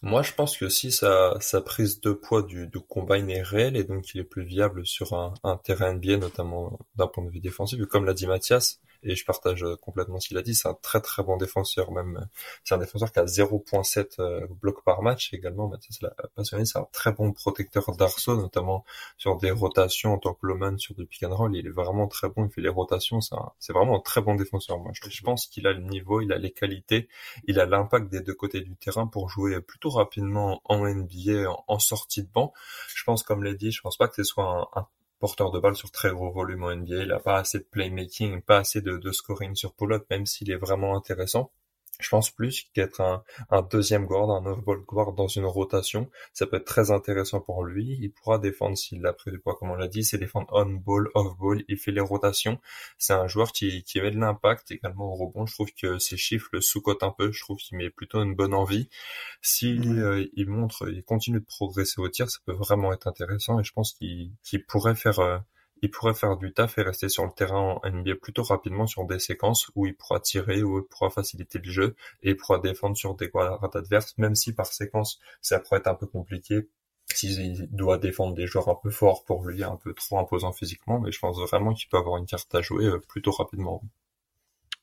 Moi, 0.00 0.22
je 0.22 0.32
pense 0.32 0.56
que 0.56 0.68
si 0.68 0.92
sa, 0.92 1.38
prise 1.64 2.00
de 2.00 2.12
poids 2.12 2.42
du, 2.42 2.68
du 2.68 2.78
combine 2.78 3.30
est 3.30 3.42
réelle 3.42 3.76
et 3.76 3.82
donc 3.82 4.14
il 4.14 4.20
est 4.20 4.24
plus 4.24 4.44
viable 4.44 4.86
sur 4.86 5.12
un, 5.14 5.34
un 5.42 5.56
terrain 5.56 5.94
NBA, 5.94 6.18
notamment 6.18 6.78
d'un 6.94 7.08
point 7.08 7.24
de 7.24 7.30
vue 7.30 7.40
défensif, 7.40 7.84
comme 7.86 8.04
l'a 8.04 8.14
dit 8.14 8.28
Mathias, 8.28 8.80
et 9.02 9.14
je 9.14 9.24
partage 9.24 9.62
euh, 9.64 9.76
complètement 9.76 10.20
ce 10.20 10.28
qu'il 10.28 10.38
a 10.38 10.42
dit. 10.42 10.54
C'est 10.54 10.68
un 10.68 10.74
très 10.74 11.00
très 11.00 11.22
bon 11.22 11.36
défenseur, 11.36 11.92
même. 11.92 12.28
C'est 12.64 12.74
un 12.74 12.78
défenseur 12.78 13.12
qui 13.12 13.18
a 13.18 13.24
0.7 13.24 14.20
euh, 14.20 14.46
blocs 14.60 14.82
par 14.84 15.02
match 15.02 15.32
également. 15.32 15.70
C'est 15.88 16.76
un 16.76 16.88
très 16.92 17.12
bon 17.12 17.32
protecteur 17.32 17.90
d'arceau, 17.96 18.36
notamment 18.36 18.84
sur 19.16 19.36
des 19.36 19.50
rotations 19.50 20.14
en 20.14 20.18
tant 20.18 20.34
que 20.34 20.46
Loman 20.46 20.78
sur 20.78 20.94
du 20.94 21.06
pick 21.06 21.22
and 21.22 21.34
roll. 21.34 21.56
Il 21.56 21.66
est 21.66 21.70
vraiment 21.70 22.08
très 22.08 22.28
bon. 22.28 22.46
Il 22.46 22.50
fait 22.50 22.60
les 22.60 22.68
rotations. 22.68 23.20
C'est 23.58 23.72
vraiment 23.72 23.98
un 23.98 24.00
très 24.00 24.20
bon 24.20 24.34
défenseur. 24.34 24.78
Moi, 24.78 24.92
je, 24.92 25.22
pense 25.22 25.46
qu'il 25.46 25.66
a 25.66 25.72
le 25.72 25.82
niveau, 25.82 26.20
il 26.20 26.32
a 26.32 26.38
les 26.38 26.50
qualités, 26.50 27.08
il 27.46 27.60
a 27.60 27.66
l'impact 27.66 28.10
des 28.10 28.20
deux 28.20 28.34
côtés 28.34 28.60
du 28.60 28.76
terrain 28.76 29.06
pour 29.06 29.28
jouer 29.28 29.60
plutôt 29.60 29.90
rapidement 29.90 30.60
en 30.64 30.86
NBA, 30.86 31.46
en, 31.68 31.78
sortie 31.78 32.22
de 32.22 32.28
banc. 32.28 32.52
Je 32.94 33.04
pense, 33.04 33.22
comme 33.22 33.44
l'a 33.44 33.54
dit, 33.54 33.70
je 33.70 33.80
pense 33.80 33.96
pas 33.96 34.08
que 34.08 34.16
ce 34.16 34.24
soit 34.24 34.68
un 34.74 34.86
porteur 35.18 35.50
de 35.50 35.58
balle 35.58 35.76
sur 35.76 35.90
très 35.90 36.10
gros 36.10 36.30
volume 36.30 36.64
en 36.64 36.74
NBA. 36.74 37.02
Il 37.04 37.12
a 37.12 37.20
pas 37.20 37.38
assez 37.38 37.58
de 37.58 37.64
playmaking, 37.64 38.42
pas 38.42 38.58
assez 38.58 38.80
de, 38.80 39.12
scoring 39.12 39.54
sur 39.54 39.74
pull-up, 39.74 40.06
même 40.10 40.26
s'il 40.26 40.50
est 40.50 40.56
vraiment 40.56 40.96
intéressant. 40.96 41.50
Je 42.00 42.08
pense 42.08 42.30
plus 42.30 42.66
qu'être 42.74 43.00
un, 43.00 43.24
un, 43.50 43.62
deuxième 43.62 44.06
guard, 44.06 44.30
un 44.30 44.46
off-ball 44.46 44.80
guard 44.86 45.12
dans 45.12 45.26
une 45.26 45.44
rotation, 45.44 46.08
ça 46.32 46.46
peut 46.46 46.56
être 46.56 46.64
très 46.64 46.90
intéressant 46.90 47.40
pour 47.40 47.64
lui. 47.64 47.98
Il 48.00 48.12
pourra 48.12 48.38
défendre 48.38 48.76
s'il 48.76 49.02
l'a 49.02 49.12
pris 49.12 49.30
du 49.32 49.40
poids, 49.40 49.56
comme 49.56 49.70
on 49.70 49.74
l'a 49.74 49.88
dit, 49.88 50.04
c'est 50.04 50.18
défendre 50.18 50.46
on-ball, 50.52 51.10
off-ball, 51.14 51.64
il 51.68 51.76
fait 51.76 51.90
les 51.90 52.00
rotations. 52.00 52.60
C'est 52.98 53.14
un 53.14 53.26
joueur 53.26 53.52
qui, 53.52 53.82
qui 53.82 54.00
met 54.00 54.12
de 54.12 54.18
l'impact 54.18 54.70
également 54.70 55.12
au 55.12 55.16
rebond. 55.16 55.46
Je 55.46 55.54
trouve 55.54 55.70
que 55.72 55.98
ses 55.98 56.16
chiffres 56.16 56.48
le 56.52 56.60
sous-cotent 56.60 57.02
un 57.02 57.10
peu. 57.10 57.32
Je 57.32 57.40
trouve 57.40 57.56
qu'il 57.58 57.76
met 57.78 57.90
plutôt 57.90 58.22
une 58.22 58.34
bonne 58.34 58.54
envie. 58.54 58.88
S'il 59.42 59.98
euh, 59.98 60.28
il 60.34 60.48
montre, 60.48 60.88
il 60.88 61.02
continue 61.02 61.40
de 61.40 61.44
progresser 61.44 62.00
au 62.00 62.08
tir, 62.08 62.30
ça 62.30 62.38
peut 62.46 62.52
vraiment 62.52 62.92
être 62.92 63.06
intéressant 63.08 63.58
et 63.60 63.64
je 63.64 63.72
pense 63.72 63.94
qu'il 63.94 64.64
pourrait 64.68 64.94
faire... 64.94 65.18
Euh, 65.18 65.38
il 65.82 65.90
pourrait 65.90 66.14
faire 66.14 66.36
du 66.36 66.52
taf 66.52 66.78
et 66.78 66.82
rester 66.82 67.08
sur 67.08 67.24
le 67.24 67.32
terrain 67.32 67.78
en 67.82 67.88
NBA 67.88 68.16
plutôt 68.16 68.42
rapidement 68.42 68.86
sur 68.86 69.04
des 69.06 69.18
séquences 69.18 69.70
où 69.74 69.86
il 69.86 69.94
pourra 69.96 70.20
tirer, 70.20 70.62
où 70.62 70.78
il 70.78 70.84
pourra 70.84 71.10
faciliter 71.10 71.58
le 71.58 71.70
jeu 71.70 71.96
et 72.22 72.30
il 72.30 72.36
pourra 72.36 72.58
défendre 72.58 72.96
sur 72.96 73.14
des 73.14 73.30
quadrats 73.30 73.70
adverses, 73.74 74.16
même 74.18 74.34
si 74.34 74.52
par 74.54 74.66
séquence 74.66 75.20
ça 75.42 75.58
pourrait 75.60 75.80
être 75.80 75.88
un 75.88 75.94
peu 75.94 76.06
compliqué. 76.06 76.68
S'il 77.14 77.68
doit 77.74 77.98
défendre 77.98 78.34
des 78.34 78.46
joueurs 78.46 78.68
un 78.68 78.74
peu 78.82 78.90
forts 78.90 79.24
pour 79.24 79.44
lui, 79.46 79.62
un 79.64 79.76
peu 79.76 79.94
trop 79.94 80.18
imposant 80.18 80.52
physiquement, 80.52 81.00
mais 81.00 81.10
je 81.10 81.18
pense 81.18 81.38
vraiment 81.38 81.72
qu'il 81.74 81.88
peut 81.88 81.96
avoir 81.96 82.18
une 82.18 82.26
carte 82.26 82.54
à 82.54 82.60
jouer 82.60 82.84
euh, 82.86 82.98
plutôt 83.08 83.30
rapidement. 83.32 83.82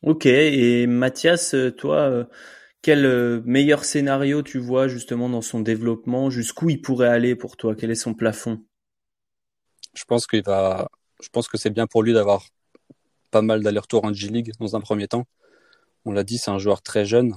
Ok, 0.01 0.25
et 0.25 0.87
Mathias, 0.87 1.53
euh, 1.55 1.71
toi, 1.71 1.97
euh, 2.09 2.25
quel 2.81 3.41
meilleur 3.45 3.83
scénario 3.85 4.41
tu 4.43 4.59
vois 4.59 4.87
justement 4.87 5.29
dans 5.29 5.41
son 5.41 5.59
développement? 5.59 6.29
Jusqu'où 6.29 6.69
il 6.69 6.81
pourrait 6.81 7.09
aller 7.09 7.35
pour 7.35 7.57
toi? 7.57 7.75
Quel 7.75 7.91
est 7.91 7.95
son 7.95 8.13
plafond? 8.13 8.63
Je 9.95 10.03
pense 10.05 10.27
qu'il 10.27 10.43
va, 10.43 10.89
je 11.21 11.29
pense 11.29 11.47
que 11.47 11.57
c'est 11.57 11.69
bien 11.69 11.87
pour 11.87 12.03
lui 12.03 12.13
d'avoir 12.13 12.45
pas 13.31 13.41
mal 13.41 13.63
d'allers-retours 13.63 14.05
en 14.05 14.13
G-League 14.13 14.51
dans 14.59 14.75
un 14.75 14.81
premier 14.81 15.07
temps. 15.07 15.25
On 16.05 16.11
l'a 16.11 16.23
dit, 16.23 16.37
c'est 16.37 16.51
un 16.51 16.59
joueur 16.59 16.81
très 16.81 17.05
jeune 17.05 17.35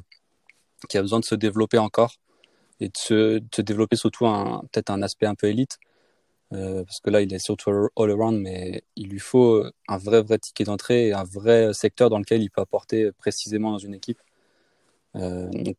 qui 0.88 0.98
a 0.98 1.02
besoin 1.02 1.20
de 1.20 1.24
se 1.24 1.34
développer 1.34 1.78
encore 1.78 2.16
et 2.80 2.88
de 2.88 2.96
se, 2.96 3.38
de 3.38 3.62
développer 3.62 3.96
surtout 3.96 4.26
peut-être 4.72 4.90
un 4.90 5.02
aspect 5.02 5.26
un 5.26 5.34
peu 5.34 5.48
élite. 5.48 5.78
Euh, 6.52 6.84
parce 6.84 7.00
que 7.00 7.10
là, 7.10 7.20
il 7.20 7.32
est 7.34 7.38
surtout 7.38 7.70
all-around, 7.96 8.40
mais 8.40 8.82
il 8.96 9.08
lui 9.08 9.18
faut 9.18 9.64
un 9.88 9.98
vrai, 9.98 10.22
vrai 10.22 10.38
ticket 10.38 10.64
d'entrée 10.64 11.08
et 11.08 11.12
un 11.12 11.24
vrai 11.24 11.74
secteur 11.74 12.08
dans 12.10 12.18
lequel 12.18 12.42
il 12.42 12.50
peut 12.50 12.62
apporter 12.62 13.12
précisément 13.12 13.72
dans 13.72 13.78
une 13.78 13.94
équipe. 13.94 14.20
Euh, 15.16 15.48
donc, 15.50 15.76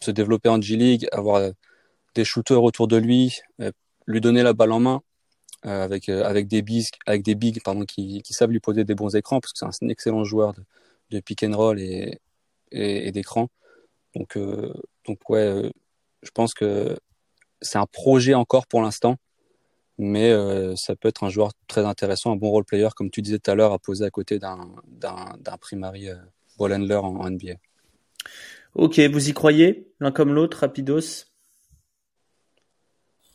se 0.00 0.10
développer 0.10 0.48
en 0.48 0.60
G-League, 0.60 1.08
avoir 1.12 1.50
des 2.14 2.24
shooters 2.24 2.62
autour 2.62 2.88
de 2.88 2.96
lui, 2.96 3.40
euh, 3.60 3.72
lui 4.06 4.20
donner 4.20 4.42
la 4.42 4.52
balle 4.52 4.72
en 4.72 4.80
main, 4.80 5.02
euh, 5.66 5.82
avec 5.82 6.08
euh, 6.08 6.24
avec 6.24 6.46
des 6.46 6.62
bigs 6.62 6.90
avec 7.06 7.22
des 7.22 7.34
bigs 7.34 7.60
pardon 7.62 7.84
qui, 7.84 8.22
qui 8.22 8.32
savent 8.32 8.50
lui 8.50 8.60
poser 8.60 8.84
des 8.84 8.94
bons 8.94 9.16
écrans 9.16 9.40
parce 9.40 9.52
que 9.52 9.58
c'est 9.58 9.84
un 9.84 9.88
excellent 9.88 10.22
joueur 10.24 10.52
de, 10.52 10.62
de 11.10 11.20
pick 11.20 11.42
and 11.42 11.56
roll 11.56 11.80
et 11.80 12.20
et, 12.72 13.10
d'écran. 13.12 13.48
Donc 14.14 14.36
euh, 14.36 14.72
donc 15.06 15.28
ouais, 15.30 15.70
je 16.22 16.30
pense 16.30 16.54
que 16.54 16.96
c'est 17.60 17.78
un 17.78 17.86
projet 17.86 18.34
encore 18.34 18.66
pour 18.66 18.82
l'instant, 18.82 19.16
mais 19.98 20.32
ça 20.76 20.94
peut 20.96 21.08
être 21.08 21.24
un 21.24 21.30
joueur 21.30 21.52
très 21.68 21.84
intéressant, 21.84 22.32
un 22.32 22.36
bon 22.36 22.50
role 22.50 22.64
player 22.64 22.88
comme 22.94 23.10
tu 23.10 23.22
disais 23.22 23.38
tout 23.38 23.50
à 23.50 23.54
l'heure 23.54 23.72
à 23.72 23.78
poser 23.78 24.04
à 24.04 24.10
côté 24.10 24.38
d'un 24.38 24.68
d'un 24.86 25.36
d'un 25.40 25.56
primary 25.58 26.08
ball 26.58 26.72
handler 26.74 26.96
en, 26.96 27.16
en 27.16 27.30
NBA. 27.30 27.54
Ok, 28.74 29.00
vous 29.00 29.30
y 29.30 29.32
croyez 29.32 29.88
l'un 30.00 30.12
comme 30.12 30.32
l'autre, 30.34 30.58
rapidos? 30.58 31.24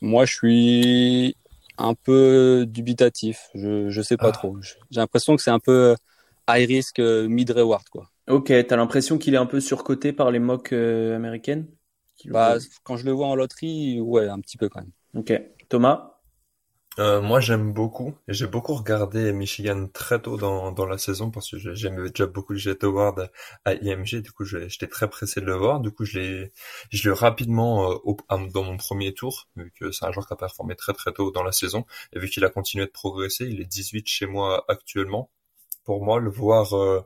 Moi, 0.00 0.24
je 0.24 0.34
suis 0.34 1.36
un 1.82 1.94
peu 1.94 2.64
dubitatif. 2.66 3.50
Je 3.54 3.90
je 3.90 4.02
sais 4.02 4.16
pas 4.16 4.28
ah. 4.28 4.32
trop. 4.32 4.56
J'ai 4.62 5.00
l'impression 5.00 5.36
que 5.36 5.42
c'est 5.42 5.50
un 5.50 5.58
peu 5.58 5.94
high 6.48 6.66
risk 6.66 6.98
euh, 6.98 7.28
mid 7.28 7.50
reward 7.50 7.88
quoi. 7.88 8.08
Ok, 8.28 8.52
t'as 8.68 8.76
l'impression 8.76 9.18
qu'il 9.18 9.34
est 9.34 9.38
un 9.38 9.46
peu 9.46 9.60
surcoté 9.60 10.12
par 10.12 10.30
les 10.30 10.38
mocks 10.38 10.72
euh, 10.72 11.16
américaines? 11.16 11.66
Bah 12.26 12.56
quand 12.84 12.96
je 12.96 13.04
le 13.04 13.10
vois 13.10 13.26
en 13.26 13.34
loterie, 13.34 14.00
ouais, 14.00 14.28
un 14.28 14.38
petit 14.38 14.56
peu 14.56 14.68
quand 14.68 14.80
même. 14.80 14.92
Ok, 15.14 15.32
Thomas? 15.68 16.11
Euh, 16.98 17.22
moi, 17.22 17.40
j'aime 17.40 17.72
beaucoup. 17.72 18.14
J'ai 18.28 18.46
beaucoup 18.46 18.74
regardé 18.74 19.32
Michigan 19.32 19.88
très 19.92 20.20
tôt 20.20 20.36
dans, 20.36 20.72
dans 20.72 20.86
la 20.86 20.98
saison 20.98 21.30
parce 21.30 21.50
que 21.50 21.58
j'aimais 21.74 22.10
déjà 22.10 22.26
beaucoup 22.26 22.52
le 22.52 22.58
Jet 22.58 22.84
Award 22.84 23.30
à 23.64 23.74
IMG. 23.74 24.20
Du 24.22 24.32
coup, 24.32 24.44
j'étais 24.44 24.88
très 24.88 25.08
pressé 25.08 25.40
de 25.40 25.46
le 25.46 25.54
voir. 25.54 25.80
Du 25.80 25.90
coup, 25.90 26.04
je 26.04 26.18
l'ai, 26.18 26.52
je 26.90 27.08
l'ai 27.08 27.14
rapidement 27.14 27.92
euh, 27.92 28.48
dans 28.52 28.64
mon 28.64 28.76
premier 28.76 29.14
tour, 29.14 29.48
vu 29.56 29.72
que 29.78 29.90
c'est 29.90 30.04
un 30.04 30.12
joueur 30.12 30.26
qui 30.26 30.34
a 30.34 30.36
performé 30.36 30.76
très 30.76 30.92
très 30.92 31.12
tôt 31.12 31.30
dans 31.30 31.42
la 31.42 31.52
saison. 31.52 31.86
Et 32.12 32.18
vu 32.18 32.28
qu'il 32.28 32.44
a 32.44 32.50
continué 32.50 32.84
de 32.84 32.90
progresser, 32.90 33.46
il 33.46 33.60
est 33.60 33.66
18 33.66 34.06
chez 34.06 34.26
moi 34.26 34.64
actuellement. 34.68 35.30
Pour 35.84 36.04
moi, 36.04 36.20
le 36.20 36.30
voir 36.30 36.74
euh, 36.74 37.00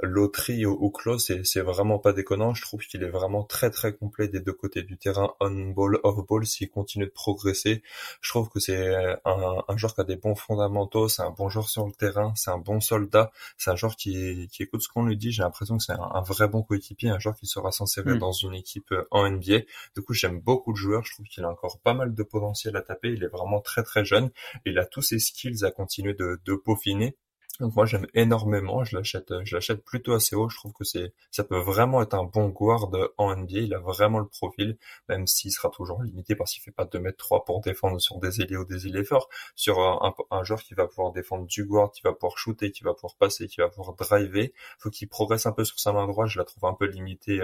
loterie 0.00 0.66
ou, 0.66 0.90
close, 0.90 1.32
c'est 1.44 1.60
vraiment 1.60 1.98
pas 1.98 2.12
déconnant. 2.12 2.54
Je 2.54 2.62
trouve 2.62 2.80
qu'il 2.80 3.02
est 3.02 3.10
vraiment 3.10 3.44
très 3.44 3.70
très 3.70 3.94
complet 3.94 4.28
des 4.28 4.40
deux 4.40 4.52
côtés 4.52 4.82
du 4.82 4.96
terrain, 4.96 5.34
on 5.40 5.50
ball, 5.70 5.98
off 6.02 6.26
ball. 6.26 6.46
S'il 6.46 6.70
continue 6.70 7.06
de 7.06 7.10
progresser, 7.10 7.82
je 8.20 8.30
trouve 8.30 8.48
que 8.48 8.60
c'est 8.60 8.94
un, 9.24 9.62
un 9.68 9.76
joueur 9.76 9.94
qui 9.94 10.00
a 10.00 10.04
des 10.04 10.16
bons 10.16 10.34
fondamentaux, 10.34 11.08
c'est 11.08 11.22
un 11.22 11.30
bon 11.30 11.48
joueur 11.48 11.68
sur 11.68 11.86
le 11.86 11.92
terrain, 11.92 12.32
c'est 12.36 12.50
un 12.50 12.58
bon 12.58 12.80
soldat, 12.80 13.30
c'est 13.56 13.70
un 13.70 13.76
joueur 13.76 13.96
qui, 13.96 14.48
qui 14.52 14.62
écoute 14.62 14.82
ce 14.82 14.88
qu'on 14.88 15.04
lui 15.04 15.16
dit. 15.16 15.32
J'ai 15.32 15.42
l'impression 15.42 15.76
que 15.76 15.82
c'est 15.82 15.92
un, 15.92 16.22
vrai 16.22 16.48
bon 16.48 16.62
coéquipier, 16.62 17.10
un 17.10 17.18
joueur 17.18 17.36
qui 17.36 17.46
sera 17.46 17.70
s'insérer 17.72 18.14
mm. 18.14 18.18
dans 18.18 18.32
une 18.32 18.54
équipe 18.54 18.92
euh, 18.92 19.06
en 19.10 19.28
NBA. 19.28 19.60
Du 19.94 20.02
coup, 20.02 20.14
j'aime 20.14 20.40
beaucoup 20.40 20.72
le 20.72 20.76
joueur. 20.76 21.04
Je 21.04 21.12
trouve 21.12 21.26
qu'il 21.26 21.44
a 21.44 21.50
encore 21.50 21.80
pas 21.80 21.94
mal 21.94 22.14
de 22.14 22.22
potentiel 22.22 22.76
à 22.76 22.82
taper. 22.82 23.12
Il 23.12 23.24
est 23.24 23.28
vraiment 23.28 23.60
très 23.60 23.82
très 23.82 24.04
jeune. 24.04 24.30
Il 24.64 24.78
a 24.78 24.86
tous 24.86 25.02
ses 25.02 25.18
skills 25.18 25.64
à 25.64 25.70
continuer 25.70 26.14
de, 26.14 26.40
de 26.44 26.54
peaufiner. 26.54 27.16
Donc 27.62 27.76
moi 27.76 27.86
j'aime 27.86 28.08
énormément, 28.12 28.82
je 28.82 28.96
l'achète, 28.96 29.32
je 29.44 29.54
l'achète 29.54 29.84
plutôt 29.84 30.14
assez 30.14 30.34
haut. 30.34 30.48
Je 30.48 30.56
trouve 30.56 30.72
que 30.72 30.82
c'est, 30.82 31.14
ça 31.30 31.44
peut 31.44 31.60
vraiment 31.60 32.02
être 32.02 32.14
un 32.14 32.24
bon 32.24 32.48
guard 32.48 32.90
en 33.18 33.36
NBA. 33.36 33.60
Il 33.60 33.74
a 33.74 33.78
vraiment 33.78 34.18
le 34.18 34.26
profil, 34.26 34.76
même 35.08 35.28
s'il 35.28 35.52
sera 35.52 35.70
toujours 35.70 36.02
limité 36.02 36.34
parce 36.34 36.52
qu'il 36.52 36.60
fait 36.60 36.72
pas 36.72 36.86
2 36.86 36.98
mètres 36.98 37.18
3 37.18 37.44
pour 37.44 37.60
défendre 37.60 38.00
sur 38.00 38.18
des 38.18 38.40
ailiers 38.40 38.56
ou 38.56 38.64
des 38.64 38.88
ailiers 38.88 39.04
forts. 39.04 39.28
Sur 39.54 39.78
un, 39.78 40.12
un, 40.32 40.42
joueur 40.42 40.60
qui 40.64 40.74
va 40.74 40.88
pouvoir 40.88 41.12
défendre 41.12 41.46
du 41.46 41.64
guard, 41.64 41.92
qui 41.92 42.02
va 42.02 42.12
pouvoir 42.12 42.36
shooter, 42.36 42.72
qui 42.72 42.82
va 42.82 42.94
pouvoir 42.94 43.14
passer, 43.14 43.46
qui 43.46 43.60
va 43.60 43.68
pouvoir 43.68 43.94
driver. 43.94 44.52
Faut 44.80 44.90
qu'il 44.90 45.08
progresse 45.08 45.46
un 45.46 45.52
peu 45.52 45.64
sur 45.64 45.78
sa 45.78 45.92
main 45.92 46.08
droite. 46.08 46.30
Je 46.30 46.40
la 46.40 46.44
trouve 46.44 46.64
un 46.64 46.74
peu 46.74 46.86
limitée 46.86 47.42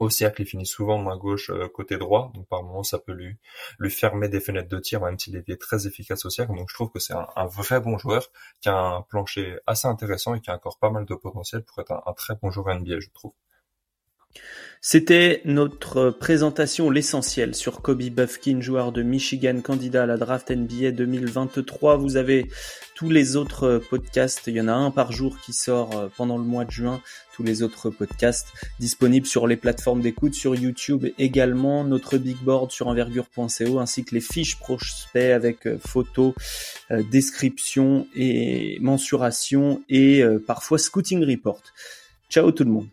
au 0.00 0.08
cercle, 0.08 0.42
il 0.42 0.46
finit 0.46 0.66
souvent 0.66 0.98
main 0.98 1.16
gauche 1.16 1.50
euh, 1.50 1.68
côté 1.68 1.98
droit, 1.98 2.32
donc 2.34 2.48
par 2.48 2.62
moment 2.62 2.82
ça 2.82 2.98
peut 2.98 3.12
lui 3.12 3.36
lui 3.78 3.90
fermer 3.90 4.28
des 4.28 4.40
fenêtres 4.40 4.68
de 4.68 4.78
tir, 4.78 5.00
même 5.02 5.18
s'il 5.18 5.36
est 5.36 5.60
très 5.60 5.86
efficace 5.86 6.24
au 6.24 6.30
cercle. 6.30 6.54
Donc 6.56 6.68
je 6.70 6.74
trouve 6.74 6.90
que 6.90 6.98
c'est 6.98 7.14
un, 7.14 7.46
vrai 7.46 7.80
bon 7.80 7.98
joueur 7.98 8.26
qui 8.60 8.68
a 8.70 8.76
un 8.76 9.02
plancher 9.02 9.58
assez 9.66 9.86
intéressant 9.88 10.34
et 10.34 10.40
qui 10.40 10.50
a 10.50 10.54
encore 10.54 10.78
pas 10.78 10.90
mal 10.90 11.04
de 11.04 11.14
potentiel 11.14 11.62
pour 11.62 11.78
être 11.80 11.92
un, 11.92 12.12
très 12.14 12.34
bon 12.34 12.50
joueur 12.50 12.74
NBA, 12.74 13.00
je 13.00 13.10
trouve. 13.10 13.32
C'était 14.82 15.42
notre 15.44 16.08
présentation 16.08 16.88
l'essentiel 16.88 17.54
sur 17.54 17.82
Kobe 17.82 18.02
Buffkin, 18.02 18.62
joueur 18.62 18.92
de 18.92 19.02
Michigan, 19.02 19.60
candidat 19.60 20.04
à 20.04 20.06
la 20.06 20.16
draft 20.16 20.50
NBA 20.50 20.92
2023. 20.92 21.98
Vous 21.98 22.16
avez 22.16 22.46
tous 22.94 23.10
les 23.10 23.36
autres 23.36 23.82
podcasts, 23.90 24.46
il 24.46 24.54
y 24.54 24.60
en 24.60 24.68
a 24.68 24.72
un 24.72 24.90
par 24.90 25.12
jour 25.12 25.38
qui 25.40 25.52
sort 25.52 25.98
euh, 25.98 26.08
pendant 26.16 26.38
le 26.38 26.44
mois 26.44 26.64
de 26.64 26.70
juin, 26.70 27.02
tous 27.34 27.42
les 27.42 27.62
autres 27.62 27.90
podcasts 27.90 28.48
disponibles 28.78 29.26
sur 29.26 29.46
les 29.46 29.56
plateformes 29.56 30.00
d'écoute, 30.00 30.32
sur 30.32 30.54
YouTube 30.54 31.06
également, 31.18 31.84
notre 31.84 32.16
big 32.16 32.38
board 32.38 32.70
sur 32.70 32.88
envergure.co 32.88 33.78
ainsi 33.78 34.04
que 34.04 34.14
les 34.14 34.22
fiches 34.22 34.58
prospects 34.58 35.30
avec 35.30 35.66
euh, 35.66 35.78
photos, 35.78 36.32
euh, 36.90 37.02
description 37.10 38.06
et 38.14 38.78
mensuration 38.80 39.82
et 39.90 40.22
parfois 40.46 40.78
scouting 40.78 41.22
report. 41.22 41.60
Ciao 42.30 42.50
tout 42.50 42.64
le 42.64 42.70
monde. 42.70 42.88